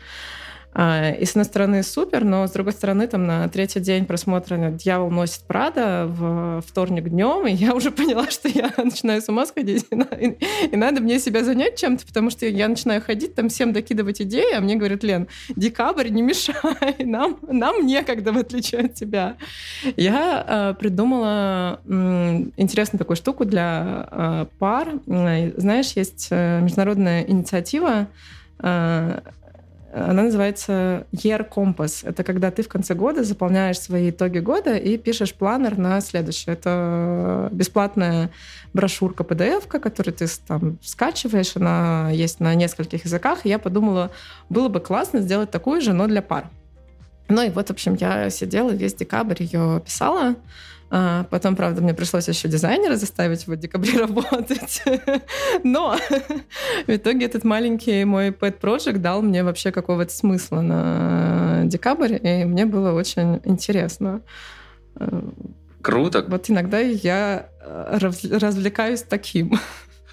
А, 0.74 1.10
и 1.10 1.24
с 1.24 1.30
одной 1.30 1.44
стороны 1.44 1.82
супер, 1.82 2.24
но 2.24 2.46
с 2.46 2.52
другой 2.52 2.72
стороны 2.72 3.06
там 3.06 3.26
на 3.26 3.48
третий 3.48 3.80
день 3.80 4.06
просмотра 4.06 4.70
«Дьявол 4.70 5.10
носит 5.10 5.42
Прада» 5.46 6.06
в 6.06 6.62
вторник 6.66 7.10
днем, 7.10 7.46
и 7.46 7.52
я 7.52 7.74
уже 7.74 7.90
поняла, 7.92 8.30
что 8.30 8.48
я 8.48 8.72
начинаю 8.78 9.20
с 9.20 9.28
ума 9.28 9.44
сходить, 9.44 9.86
и, 9.90 10.38
и 10.72 10.76
надо 10.76 11.02
мне 11.02 11.18
себя 11.18 11.44
занять 11.44 11.78
чем-то, 11.78 12.06
потому 12.06 12.30
что 12.30 12.46
я 12.46 12.68
начинаю 12.68 13.02
ходить, 13.02 13.34
там 13.34 13.50
всем 13.50 13.72
докидывать 13.72 14.22
идеи, 14.22 14.54
а 14.54 14.60
мне 14.60 14.76
говорят, 14.76 15.02
Лен, 15.02 15.28
декабрь, 15.56 16.08
не 16.08 16.22
мешай, 16.22 16.54
нам, 16.98 17.38
нам 17.42 17.86
некогда, 17.86 18.32
в 18.32 18.38
отличие 18.38 18.82
от 18.82 18.94
тебя. 18.94 19.36
Я 19.96 20.72
э, 20.72 20.74
придумала 20.80 21.80
э, 21.84 22.44
интересную 22.56 22.98
такую 22.98 23.16
штуку 23.16 23.44
для 23.44 24.08
э, 24.10 24.46
пар. 24.58 24.88
Знаешь, 25.06 25.92
есть 25.92 26.28
э, 26.30 26.60
международная 26.60 27.22
инициатива, 27.22 28.08
она 29.94 30.22
называется 30.22 31.06
Year 31.12 31.46
Compass. 31.48 32.08
Это 32.08 32.24
когда 32.24 32.50
ты 32.50 32.62
в 32.62 32.68
конце 32.68 32.94
года 32.94 33.24
заполняешь 33.24 33.78
свои 33.78 34.10
итоги 34.10 34.38
года 34.38 34.74
и 34.74 34.96
пишешь 34.96 35.34
планер 35.34 35.76
на 35.76 36.00
следующее. 36.00 36.54
Это 36.54 37.48
бесплатная 37.52 38.30
брошюрка 38.72 39.22
PDF, 39.22 39.68
которую 39.68 40.14
ты 40.14 40.26
там 40.46 40.78
скачиваешь. 40.82 41.56
Она 41.56 42.10
есть 42.10 42.40
на 42.40 42.54
нескольких 42.54 43.04
языках. 43.04 43.44
И 43.44 43.50
я 43.50 43.58
подумала, 43.58 44.10
было 44.48 44.68
бы 44.68 44.80
классно 44.80 45.20
сделать 45.20 45.50
такую 45.50 45.82
же, 45.82 45.92
но 45.92 46.06
для 46.06 46.22
пар. 46.22 46.48
Ну 47.28 47.42
и 47.42 47.50
вот, 47.50 47.68
в 47.68 47.70
общем, 47.70 47.94
я 47.94 48.30
сидела 48.30 48.70
весь 48.70 48.94
декабрь, 48.94 49.42
ее 49.42 49.82
писала. 49.84 50.36
А, 50.94 51.24
потом, 51.30 51.56
правда, 51.56 51.80
мне 51.80 51.94
пришлось 51.94 52.28
еще 52.28 52.48
дизайнера 52.48 52.96
заставить 52.96 53.46
в 53.46 53.56
декабре 53.56 53.98
работать. 53.98 54.82
Но 55.64 55.96
в 56.86 56.90
итоге 56.90 57.24
этот 57.24 57.44
маленький 57.44 58.04
мой 58.04 58.28
pet 58.28 58.60
project 58.60 58.98
дал 58.98 59.22
мне 59.22 59.42
вообще 59.42 59.72
какого-то 59.72 60.12
смысла 60.12 60.60
на 60.60 61.62
декабрь, 61.64 62.18
и 62.22 62.44
мне 62.44 62.66
было 62.66 62.92
очень 62.92 63.40
интересно. 63.44 64.20
Круто. 65.80 66.26
Вот 66.28 66.50
иногда 66.50 66.78
я 66.78 67.48
э, 67.62 67.98
развлекаюсь 67.98 69.02
таким. 69.02 69.58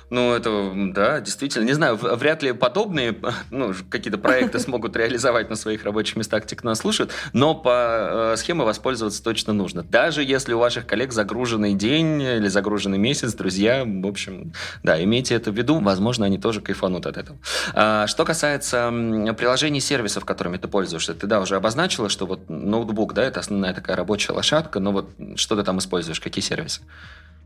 Ну, 0.10 0.34
это, 0.34 0.72
да, 0.93 1.19
действительно. 1.22 1.65
Не 1.65 1.74
знаю, 1.74 1.95
вряд 1.95 2.41
ли 2.41 2.52
подобные 2.54 3.15
ну, 3.52 3.74
какие-то 3.89 4.17
проекты 4.17 4.60
смогут 4.60 4.95
реализовать 4.95 5.50
на 5.50 5.56
своих 5.56 5.84
рабочих 5.84 6.15
местах 6.15 6.45
те, 6.45 6.56
кто 6.56 6.67
нас 6.67 6.80
слушает, 6.80 7.12
но 7.34 7.56
по 7.56 8.34
э, 8.34 8.36
схеме 8.38 8.63
воспользоваться 8.63 9.24
точно 9.24 9.54
нужно. 9.54 9.84
Даже 9.84 10.24
если 10.24 10.54
у 10.54 10.60
ваших 10.60 10.88
коллег 10.88 11.12
загруженный 11.12 11.74
день 11.74 12.22
или 12.22 12.48
загруженный 12.48 12.98
месяц, 12.98 13.34
друзья, 13.34 13.84
в 13.86 14.08
общем, 14.08 14.54
да, 14.84 15.02
имейте 15.04 15.36
это 15.36 15.52
в 15.52 15.56
виду, 15.56 15.80
возможно, 15.80 16.26
они 16.26 16.38
тоже 16.38 16.62
кайфанут 16.62 17.06
от 17.06 17.17
этого. 17.17 17.38
А, 17.74 18.08
что 18.08 18.26
касается 18.26 18.89
приложений 19.38 19.82
сервисов, 19.82 20.26
которыми 20.26 20.58
ты 20.58 20.67
пользуешься, 20.67 21.13
ты, 21.13 21.28
да, 21.28 21.39
уже 21.41 21.56
обозначила, 21.56 22.10
что 22.10 22.26
вот 22.26 22.50
ноутбук, 22.50 23.13
да, 23.13 23.24
это 23.24 23.39
основная 23.39 23.74
такая 23.74 23.95
рабочая 23.95 24.34
лошадка, 24.34 24.80
но 24.80 24.91
вот 24.91 25.10
что 25.36 25.56
ты 25.56 25.63
там 25.63 25.80
используешь, 25.80 26.19
какие 26.19 26.43
сервисы? 26.43 26.82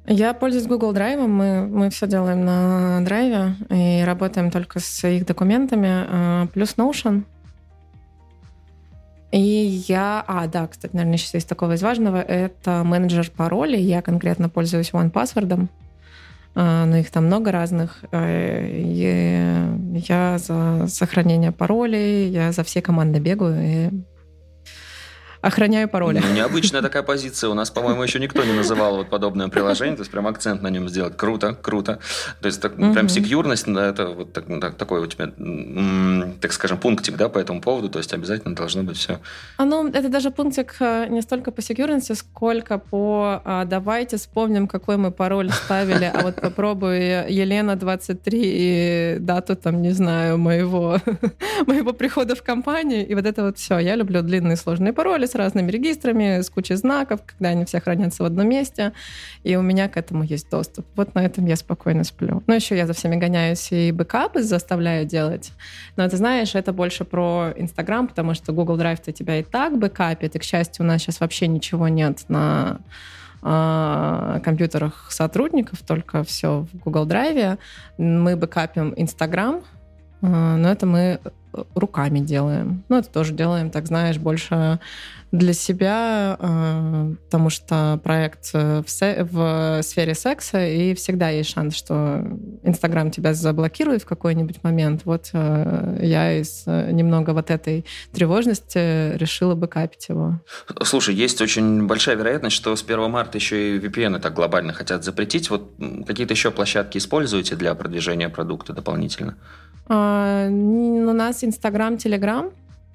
Я 0.06 0.34
пользуюсь 0.34 0.68
Google 0.68 0.94
Drive. 0.94 1.26
Мы, 1.28 1.66
мы 1.68 1.90
все 1.90 2.08
делаем 2.08 2.44
на 2.44 3.02
драйве 3.02 3.56
и 3.70 4.04
работаем 4.04 4.52
только 4.52 4.80
с 4.80 5.08
их 5.08 5.26
документами. 5.26 5.90
А, 5.90 6.48
плюс 6.48 6.76
Notion. 6.76 7.24
И 9.32 9.40
я... 9.88 10.24
А, 10.28 10.48
да, 10.48 10.68
кстати, 10.68 10.94
наверное, 10.94 11.18
сейчас 11.18 11.36
есть 11.36 11.50
такого 11.50 11.74
из 11.74 11.82
важного. 11.82 12.22
Это 12.22 12.84
менеджер 12.84 13.32
паролей. 13.36 13.82
Я 13.82 14.02
конкретно 14.02 14.50
пользуюсь 14.50 14.92
OnePassword. 14.92 15.68
А, 16.56 16.86
но 16.86 16.98
их 16.98 17.10
там 17.10 17.26
много 17.26 17.52
разных. 17.52 18.04
Э, 18.12 18.68
и 18.70 20.00
я 20.06 20.38
за 20.38 20.86
сохранение 20.88 21.52
паролей, 21.52 22.30
я 22.30 22.52
за 22.52 22.64
все 22.64 22.82
команды 22.82 23.20
бегаю. 23.20 23.58
И 23.62 23.90
охраняю 25.44 25.90
пароли. 25.90 26.22
Ну, 26.26 26.34
необычная 26.34 26.82
такая 26.82 27.04
позиция. 27.04 27.50
У 27.50 27.54
нас, 27.54 27.70
по-моему, 27.70 28.02
еще 28.02 28.20
никто 28.20 28.44
не 28.44 28.54
называл 28.54 28.96
вот 28.98 29.10
подобное 29.10 29.50
приложение. 29.50 29.96
То 29.96 30.02
есть 30.02 30.12
прям 30.12 30.26
акцент 30.26 30.62
на 30.62 30.70
нем 30.70 30.88
сделать. 30.88 31.18
Круто, 31.18 31.54
круто. 31.54 32.00
То 32.42 32.48
есть 32.48 32.62
так, 32.62 32.76
прям 32.76 33.10
секьюрность, 33.10 33.68
это 33.68 34.08
вот 34.08 34.34
так, 34.34 34.46
так, 34.62 34.76
такой 34.76 35.02
у 35.02 35.08
тебя, 35.08 35.32
так 36.40 36.54
скажем, 36.54 36.78
пунктик 36.78 37.18
да, 37.18 37.28
по 37.28 37.40
этому 37.40 37.62
поводу. 37.62 37.90
То 37.90 38.00
есть 38.00 38.14
обязательно 38.14 38.56
должно 38.56 38.84
быть 38.84 38.98
все. 38.98 39.20
А 39.58 39.66
ну, 39.66 39.90
это 39.90 40.08
даже 40.08 40.32
пунктик 40.32 40.76
э, 40.80 41.08
не 41.10 41.22
столько 41.22 41.52
по 41.52 41.62
секьюрности, 41.62 42.14
сколько 42.14 42.78
по 42.78 43.42
а, 43.44 43.66
давайте 43.66 44.16
вспомним, 44.18 44.68
какой 44.68 44.96
мы 44.96 45.12
пароль 45.12 45.50
ставили, 45.52 46.06
а 46.14 46.22
вот 46.22 46.36
попробуй 46.36 47.30
Елена 47.30 47.76
23 47.76 48.42
и 48.44 49.18
дату 49.20 49.56
там, 49.58 49.82
не 49.82 49.92
знаю, 49.92 50.38
моего, 50.38 51.00
моего 51.68 51.92
прихода 51.92 52.36
в 52.36 52.44
компанию. 52.44 53.06
И 53.06 53.14
вот 53.14 53.26
это 53.26 53.44
вот 53.44 53.58
все. 53.58 53.80
Я 53.80 53.96
люблю 53.96 54.22
длинные 54.22 54.56
сложные 54.56 54.94
пароли, 54.94 55.26
с 55.34 55.36
разными 55.36 55.72
регистрами, 55.72 56.42
с 56.42 56.50
кучей 56.50 56.76
знаков, 56.76 57.22
когда 57.26 57.50
они 57.50 57.66
все 57.66 57.82
хранятся 57.82 58.24
в 58.24 58.26
одном 58.28 58.48
месте, 58.48 58.94
и 59.44 59.56
у 59.56 59.62
меня 59.62 59.90
к 59.90 59.98
этому 59.98 60.24
есть 60.24 60.50
доступ. 60.50 60.86
Вот 60.96 61.16
на 61.16 61.26
этом 61.26 61.46
я 61.48 61.56
спокойно 61.56 62.04
сплю. 62.04 62.44
Ну, 62.46 62.54
еще 62.54 62.78
я 62.78 62.86
за 62.86 62.94
всеми 62.94 63.16
гоняюсь 63.16 63.72
и 63.72 63.92
бэкапы 63.92 64.44
заставляю 64.44 65.06
делать. 65.06 65.52
Но 65.96 66.08
ты 66.08 66.18
знаешь, 66.18 66.54
это 66.54 66.72
больше 66.72 67.04
про 67.04 67.52
Инстаграм, 67.56 68.08
потому 68.08 68.36
что 68.36 68.54
Google 68.54 68.78
Drive-то 68.78 69.12
тебя 69.12 69.40
и 69.40 69.44
так 69.44 69.78
бэкапит, 69.78 70.36
и, 70.36 70.40
к 70.40 70.44
счастью, 70.44 70.86
у 70.86 70.88
нас 70.88 71.02
сейчас 71.02 71.20
вообще 71.20 71.48
ничего 71.48 71.88
нет 71.88 72.26
на 72.28 72.80
а, 73.42 74.40
компьютерах 74.42 75.08
сотрудников, 75.10 75.82
только 75.82 76.24
все 76.24 76.68
в 76.72 76.78
Google 76.78 77.08
Drive. 77.08 77.58
Мы 77.98 78.36
бэкапим 78.36 78.94
Инстаграм, 78.96 79.64
а, 80.22 80.58
но 80.58 80.72
это 80.72 80.86
мы 80.86 81.20
руками 81.76 82.20
делаем. 82.20 82.84
Ну, 82.90 82.98
это 82.98 83.10
тоже 83.10 83.34
делаем, 83.34 83.70
так 83.70 83.88
знаешь, 83.88 84.18
больше 84.18 84.80
для 85.34 85.54
себя, 85.54 86.38
э, 86.40 87.16
потому 87.26 87.50
что 87.50 88.00
проект 88.04 88.54
в, 88.54 88.86
в 88.86 89.80
сфере 89.82 90.14
секса, 90.14 90.64
и 90.64 90.94
всегда 90.94 91.30
есть 91.30 91.50
шанс, 91.50 91.76
что 91.76 92.24
Инстаграм 92.62 93.10
тебя 93.10 93.34
заблокирует 93.34 94.04
в 94.04 94.06
какой-нибудь 94.06 94.64
момент. 94.64 95.02
Вот 95.06 95.32
э, 95.34 96.00
я 96.04 96.40
из 96.40 96.64
э, 96.68 96.92
немного 96.92 97.32
вот 97.32 97.50
этой 97.50 97.84
тревожности 98.12 99.18
решила 99.18 99.56
бы 99.56 99.68
капить 99.68 100.08
его. 100.08 100.40
Слушай, 100.84 101.16
есть 101.16 101.42
очень 101.42 101.88
большая 101.88 102.16
вероятность, 102.16 102.56
что 102.56 102.76
с 102.76 102.84
1 102.84 103.10
марта 103.10 103.40
еще 103.40 103.76
и 103.76 103.80
VPN 103.80 104.20
так 104.20 104.36
глобально 104.36 104.72
хотят 104.72 105.04
запретить. 105.04 105.50
Вот 105.50 105.74
какие-то 106.06 106.36
еще 106.36 106.52
площадки 106.52 107.00
используете 107.00 107.56
для 107.56 107.74
продвижения 107.74 108.30
продукта 108.30 108.74
дополнительно? 108.74 109.36
А, 109.88 110.48
у 110.48 111.14
нас 111.14 111.44
Инстаграм, 111.44 111.98
Телеграм. 111.98 112.52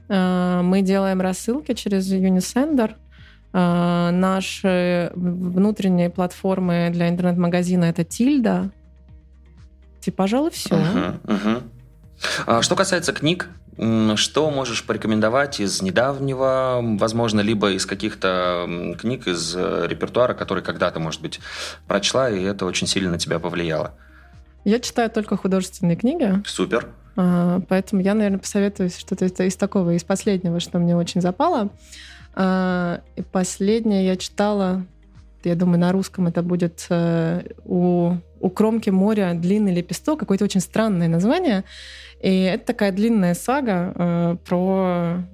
А, 0.09 0.63
мы 0.63 0.83
делаем 0.83 1.21
рассылки 1.21 1.75
через 1.75 2.11
Unisender. 2.13 2.95
А, 3.53 4.11
наши 4.11 5.11
внутренние 5.15 6.11
платформы 6.11 6.91
для 6.93 7.09
интернет-магазина 7.09 7.85
это 7.85 8.05
Тильда. 8.05 8.71
И, 10.05 10.11
пожалуй, 10.11 10.51
все. 10.51 10.75
Uh-huh, 10.75 11.21
uh-huh. 11.25 11.63
А 12.47 12.63
что 12.63 12.77
касается 12.77 13.13
книг, 13.13 13.51
что 14.17 14.51
можешь 14.51 14.85
порекомендовать 14.85 15.61
из 15.61 15.83
недавнего, 15.83 16.81
возможно, 16.83 17.41
либо 17.41 17.73
из 17.73 17.85
каких-то 17.85 18.67
книг 18.99 19.29
из 19.29 19.55
э, 19.55 19.87
репертуара, 19.87 20.33
который 20.35 20.63
когда-то, 20.63 20.99
может 20.99 21.21
быть, 21.21 21.41
прочла, 21.87 22.31
и 22.31 22.43
это 22.43 22.65
очень 22.65 22.87
сильно 22.87 23.11
на 23.11 23.19
тебя 23.19 23.39
повлияло? 23.39 23.95
Я 24.65 24.81
читаю 24.81 25.11
только 25.11 25.37
художественные 25.37 25.97
книги. 25.97 26.43
Супер. 26.45 26.89
А, 27.21 27.61
поэтому 27.69 28.01
я, 28.01 28.15
наверное, 28.15 28.39
посоветую 28.39 28.91
что-то 28.91 29.27
из 29.27 29.57
такого, 29.57 29.91
из 29.95 30.05
последнего, 30.05 30.61
что 30.61 30.79
мне 30.79 30.97
очень 30.97 31.21
запало. 31.21 31.71
А, 32.35 33.01
и 33.17 33.23
последнее 33.23 34.07
я 34.07 34.17
читала, 34.17 34.87
я 35.43 35.57
думаю, 35.57 35.81
на 35.81 35.91
русском 35.91 36.29
это 36.29 36.45
будет 36.45 36.87
э, 36.91 37.43
у, 37.65 38.13
у 38.39 38.51
кромки 38.51 38.91
моря 38.91 39.33
длинный 39.35 39.75
лепесток, 39.75 40.21
какое-то 40.21 40.45
очень 40.45 40.61
странное 40.61 41.09
название. 41.09 41.65
И 42.23 42.43
это 42.43 42.67
такая 42.67 42.93
длинная 42.93 43.35
сага 43.35 43.93
э, 43.97 44.37
про 44.49 45.25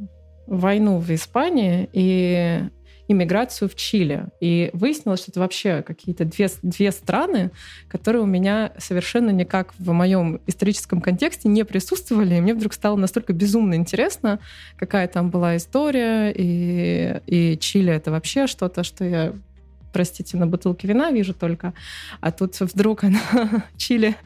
войну 0.46 0.98
в 0.98 1.10
Испании. 1.10 1.90
И 1.92 2.62
иммиграцию 3.08 3.68
в 3.68 3.74
Чили. 3.74 4.26
И 4.40 4.70
выяснилось, 4.72 5.20
что 5.20 5.30
это 5.30 5.40
вообще 5.40 5.82
какие-то 5.82 6.24
две, 6.24 6.48
две 6.62 6.92
страны, 6.92 7.50
которые 7.88 8.22
у 8.22 8.26
меня 8.26 8.72
совершенно 8.78 9.30
никак 9.30 9.74
в 9.78 9.92
моем 9.92 10.40
историческом 10.46 11.00
контексте 11.00 11.48
не 11.48 11.64
присутствовали. 11.64 12.36
И 12.36 12.40
мне 12.40 12.54
вдруг 12.54 12.72
стало 12.72 12.96
настолько 12.96 13.32
безумно 13.32 13.74
интересно, 13.74 14.40
какая 14.76 15.08
там 15.08 15.30
была 15.30 15.56
история. 15.56 16.32
И, 16.34 17.20
и 17.26 17.58
Чили— 17.58 17.92
это 17.94 18.10
вообще 18.10 18.46
что-то, 18.46 18.84
что 18.84 19.04
я 19.04 19.34
простите, 19.94 20.36
на 20.36 20.46
бутылке 20.46 20.88
вина 20.88 21.12
вижу 21.12 21.32
только, 21.32 21.72
а 22.20 22.32
тут 22.32 22.58
вдруг 22.60 23.04
она, 23.04 23.20
Чили 23.78 24.16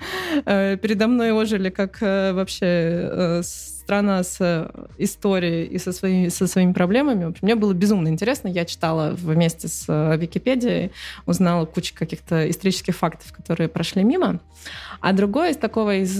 э, 0.46 0.78
передо 0.78 1.06
мной 1.06 1.30
ожили 1.30 1.68
как 1.68 1.98
э, 2.02 2.32
вообще 2.32 2.66
э, 2.66 3.42
страна 3.44 4.22
с 4.22 4.70
историей 4.96 5.66
и 5.66 5.78
со 5.78 5.92
своими, 5.92 6.28
со 6.28 6.46
своими 6.46 6.72
проблемами. 6.72 7.34
Мне 7.42 7.54
было 7.54 7.74
безумно 7.74 8.08
интересно. 8.08 8.48
Я 8.48 8.64
читала 8.64 9.10
вместе 9.12 9.68
с 9.68 9.86
Википедией, 10.16 10.90
узнала 11.26 11.64
кучу 11.66 11.94
каких-то 11.94 12.50
исторических 12.50 12.96
фактов, 12.96 13.32
которые 13.32 13.68
прошли 13.68 14.04
мимо. 14.04 14.40
А 15.00 15.12
другое 15.12 15.52
из 15.52 15.56
такого, 15.56 15.96
из 15.96 16.16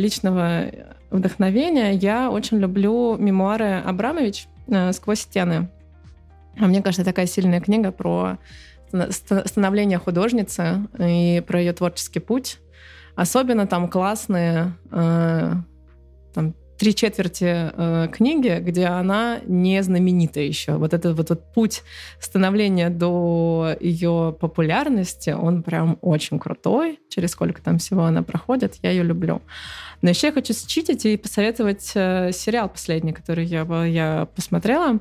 личного 0.00 0.72
вдохновения, 1.10 1.92
я 1.92 2.30
очень 2.30 2.58
люблю 2.58 3.16
мемуары 3.16 3.80
Абрамович 3.84 4.48
«Сквозь 4.92 5.20
стены». 5.20 5.68
А 6.58 6.66
мне 6.66 6.82
кажется, 6.82 7.04
такая 7.04 7.26
сильная 7.26 7.60
книга 7.60 7.92
про 7.92 8.38
становление 9.10 9.98
художницы 9.98 10.86
и 10.98 11.42
про 11.46 11.60
ее 11.60 11.72
творческий 11.72 12.20
путь. 12.20 12.58
Особенно 13.16 13.66
там 13.66 13.88
классные 13.88 14.74
э, 14.90 15.52
там, 16.32 16.54
три 16.78 16.94
четверти 16.94 17.70
э, 17.72 18.08
книги, 18.12 18.58
где 18.60 18.86
она 18.86 19.40
не 19.46 19.82
знаменита 19.82 20.40
еще. 20.40 20.72
Вот 20.72 20.94
этот 20.94 21.16
вот, 21.16 21.30
вот 21.30 21.52
путь 21.52 21.82
становления 22.20 22.90
до 22.90 23.76
ее 23.80 24.36
популярности, 24.38 25.30
он 25.30 25.62
прям 25.62 25.98
очень 26.00 26.38
крутой. 26.38 26.98
Через 27.08 27.30
сколько 27.30 27.62
там 27.62 27.78
всего 27.78 28.04
она 28.04 28.22
проходит, 28.22 28.76
я 28.82 28.90
ее 28.90 29.04
люблю. 29.04 29.42
Но 30.02 30.10
еще 30.10 30.28
я 30.28 30.32
хочу 30.32 30.52
считать 30.52 31.04
и 31.06 31.16
посоветовать 31.16 31.92
э, 31.94 32.32
сериал 32.32 32.68
последний, 32.68 33.12
который 33.12 33.44
я, 33.44 33.62
я 33.84 34.28
посмотрела. 34.34 34.98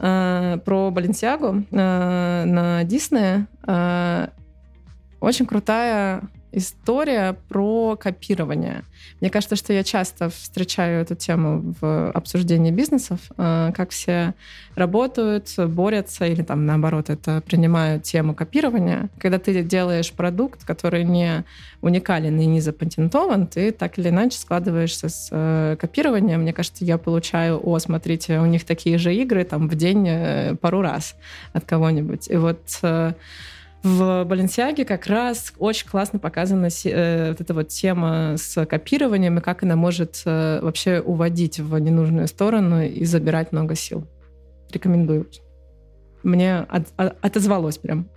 Э, 0.00 0.58
про 0.64 0.90
Баленсиагу 0.90 1.64
э, 1.70 2.44
на 2.44 2.84
Диснея. 2.84 3.46
Э, 3.66 4.28
очень 5.20 5.46
крутая 5.46 6.22
история 6.54 7.36
про 7.48 7.96
копирование. 7.96 8.84
Мне 9.20 9.30
кажется, 9.30 9.56
что 9.56 9.72
я 9.72 9.82
часто 9.82 10.30
встречаю 10.30 11.02
эту 11.02 11.14
тему 11.14 11.74
в 11.80 12.10
обсуждении 12.10 12.70
бизнесов, 12.70 13.20
э, 13.36 13.72
как 13.74 13.90
все 13.90 14.34
работают, 14.74 15.52
борются 15.58 16.26
или 16.26 16.42
там 16.42 16.66
наоборот 16.66 17.10
это 17.10 17.42
принимают 17.44 18.04
тему 18.04 18.34
копирования. 18.34 19.08
Когда 19.18 19.38
ты 19.38 19.62
делаешь 19.62 20.12
продукт, 20.12 20.64
который 20.64 21.04
не 21.04 21.44
уникален 21.80 22.38
и 22.40 22.46
не 22.46 22.60
запатентован, 22.60 23.46
ты 23.46 23.72
так 23.72 23.98
или 23.98 24.08
иначе 24.08 24.38
складываешься 24.38 25.08
с 25.08 25.28
э, 25.30 25.76
копированием. 25.80 26.40
Мне 26.42 26.52
кажется, 26.52 26.84
я 26.84 26.98
получаю, 26.98 27.60
о, 27.62 27.78
смотрите, 27.78 28.38
у 28.38 28.46
них 28.46 28.64
такие 28.64 28.98
же 28.98 29.14
игры 29.14 29.44
там 29.44 29.68
в 29.68 29.74
день 29.74 30.06
э, 30.08 30.54
пару 30.60 30.82
раз 30.82 31.16
от 31.52 31.64
кого-нибудь. 31.64 32.28
И 32.30 32.36
вот 32.36 32.60
в 33.84 34.24
Баленсиаге 34.24 34.86
как 34.86 35.06
раз 35.06 35.52
очень 35.58 35.86
классно 35.86 36.18
показана 36.18 36.68
э, 36.84 37.28
вот 37.28 37.40
эта 37.42 37.52
вот 37.52 37.68
тема 37.68 38.36
с 38.38 38.64
копированием 38.64 39.38
и 39.38 39.40
как 39.42 39.62
она 39.62 39.76
может 39.76 40.22
э, 40.24 40.60
вообще 40.62 41.00
уводить 41.00 41.60
в 41.60 41.78
ненужную 41.78 42.26
сторону 42.26 42.82
и 42.82 43.04
забирать 43.04 43.52
много 43.52 43.74
сил. 43.74 44.06
Рекомендую. 44.72 45.28
Мне 46.22 46.60
от, 46.60 46.86
от, 46.96 47.18
отозвалось 47.22 47.76
прям. 47.76 48.08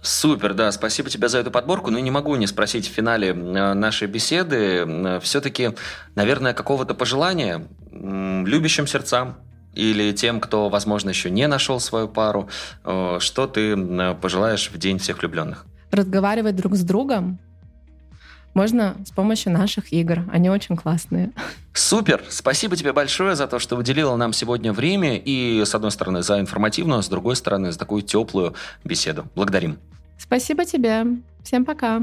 Супер, 0.00 0.54
да, 0.54 0.72
спасибо 0.72 1.10
тебе 1.10 1.28
за 1.28 1.40
эту 1.40 1.50
подборку. 1.50 1.90
Ну, 1.90 1.98
не 1.98 2.10
могу 2.10 2.34
не 2.36 2.46
спросить 2.46 2.88
в 2.88 2.92
финале 2.92 3.34
нашей 3.34 4.08
беседы 4.08 5.20
все-таки, 5.20 5.72
наверное, 6.14 6.54
какого-то 6.54 6.94
пожелания 6.94 7.66
любящим 7.90 8.86
сердцам, 8.86 9.36
или 9.74 10.12
тем, 10.12 10.40
кто, 10.40 10.68
возможно, 10.68 11.10
еще 11.10 11.30
не 11.30 11.46
нашел 11.46 11.80
свою 11.80 12.08
пару, 12.08 12.48
э, 12.84 13.18
что 13.20 13.46
ты 13.46 13.76
пожелаешь 14.14 14.70
в 14.70 14.78
День 14.78 14.98
всех 14.98 15.20
влюбленных? 15.20 15.66
Разговаривать 15.90 16.56
друг 16.56 16.74
с 16.74 16.82
другом 16.82 17.38
можно 18.54 18.96
с 19.06 19.10
помощью 19.10 19.52
наших 19.52 19.92
игр. 19.92 20.24
Они 20.30 20.50
очень 20.50 20.76
классные. 20.76 21.32
Супер! 21.72 22.22
Спасибо 22.28 22.76
тебе 22.76 22.92
большое 22.92 23.34
за 23.34 23.46
то, 23.46 23.58
что 23.58 23.76
уделила 23.76 24.16
нам 24.16 24.32
сегодня 24.32 24.72
время 24.72 25.16
и, 25.16 25.62
с 25.64 25.74
одной 25.74 25.90
стороны, 25.90 26.22
за 26.22 26.38
информативную, 26.38 26.98
а 26.98 27.02
с 27.02 27.08
другой 27.08 27.36
стороны, 27.36 27.72
за 27.72 27.78
такую 27.78 28.02
теплую 28.02 28.54
беседу. 28.84 29.26
Благодарим. 29.34 29.78
Спасибо 30.18 30.64
тебе. 30.64 31.04
Всем 31.42 31.64
пока. 31.64 32.02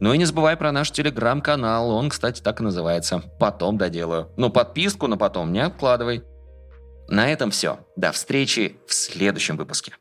Ну 0.00 0.12
и 0.12 0.18
не 0.18 0.24
забывай 0.24 0.56
про 0.56 0.72
наш 0.72 0.90
телеграм-канал, 0.90 1.90
он, 1.90 2.10
кстати, 2.10 2.42
так 2.42 2.60
и 2.60 2.64
называется. 2.64 3.22
Потом 3.38 3.78
доделаю. 3.78 4.30
Но 4.36 4.50
подписку 4.50 5.06
на 5.06 5.16
потом 5.16 5.52
не 5.52 5.60
откладывай. 5.60 6.24
На 7.08 7.28
этом 7.28 7.50
все. 7.50 7.78
До 7.96 8.10
встречи 8.12 8.76
в 8.86 8.94
следующем 8.94 9.56
выпуске. 9.56 9.94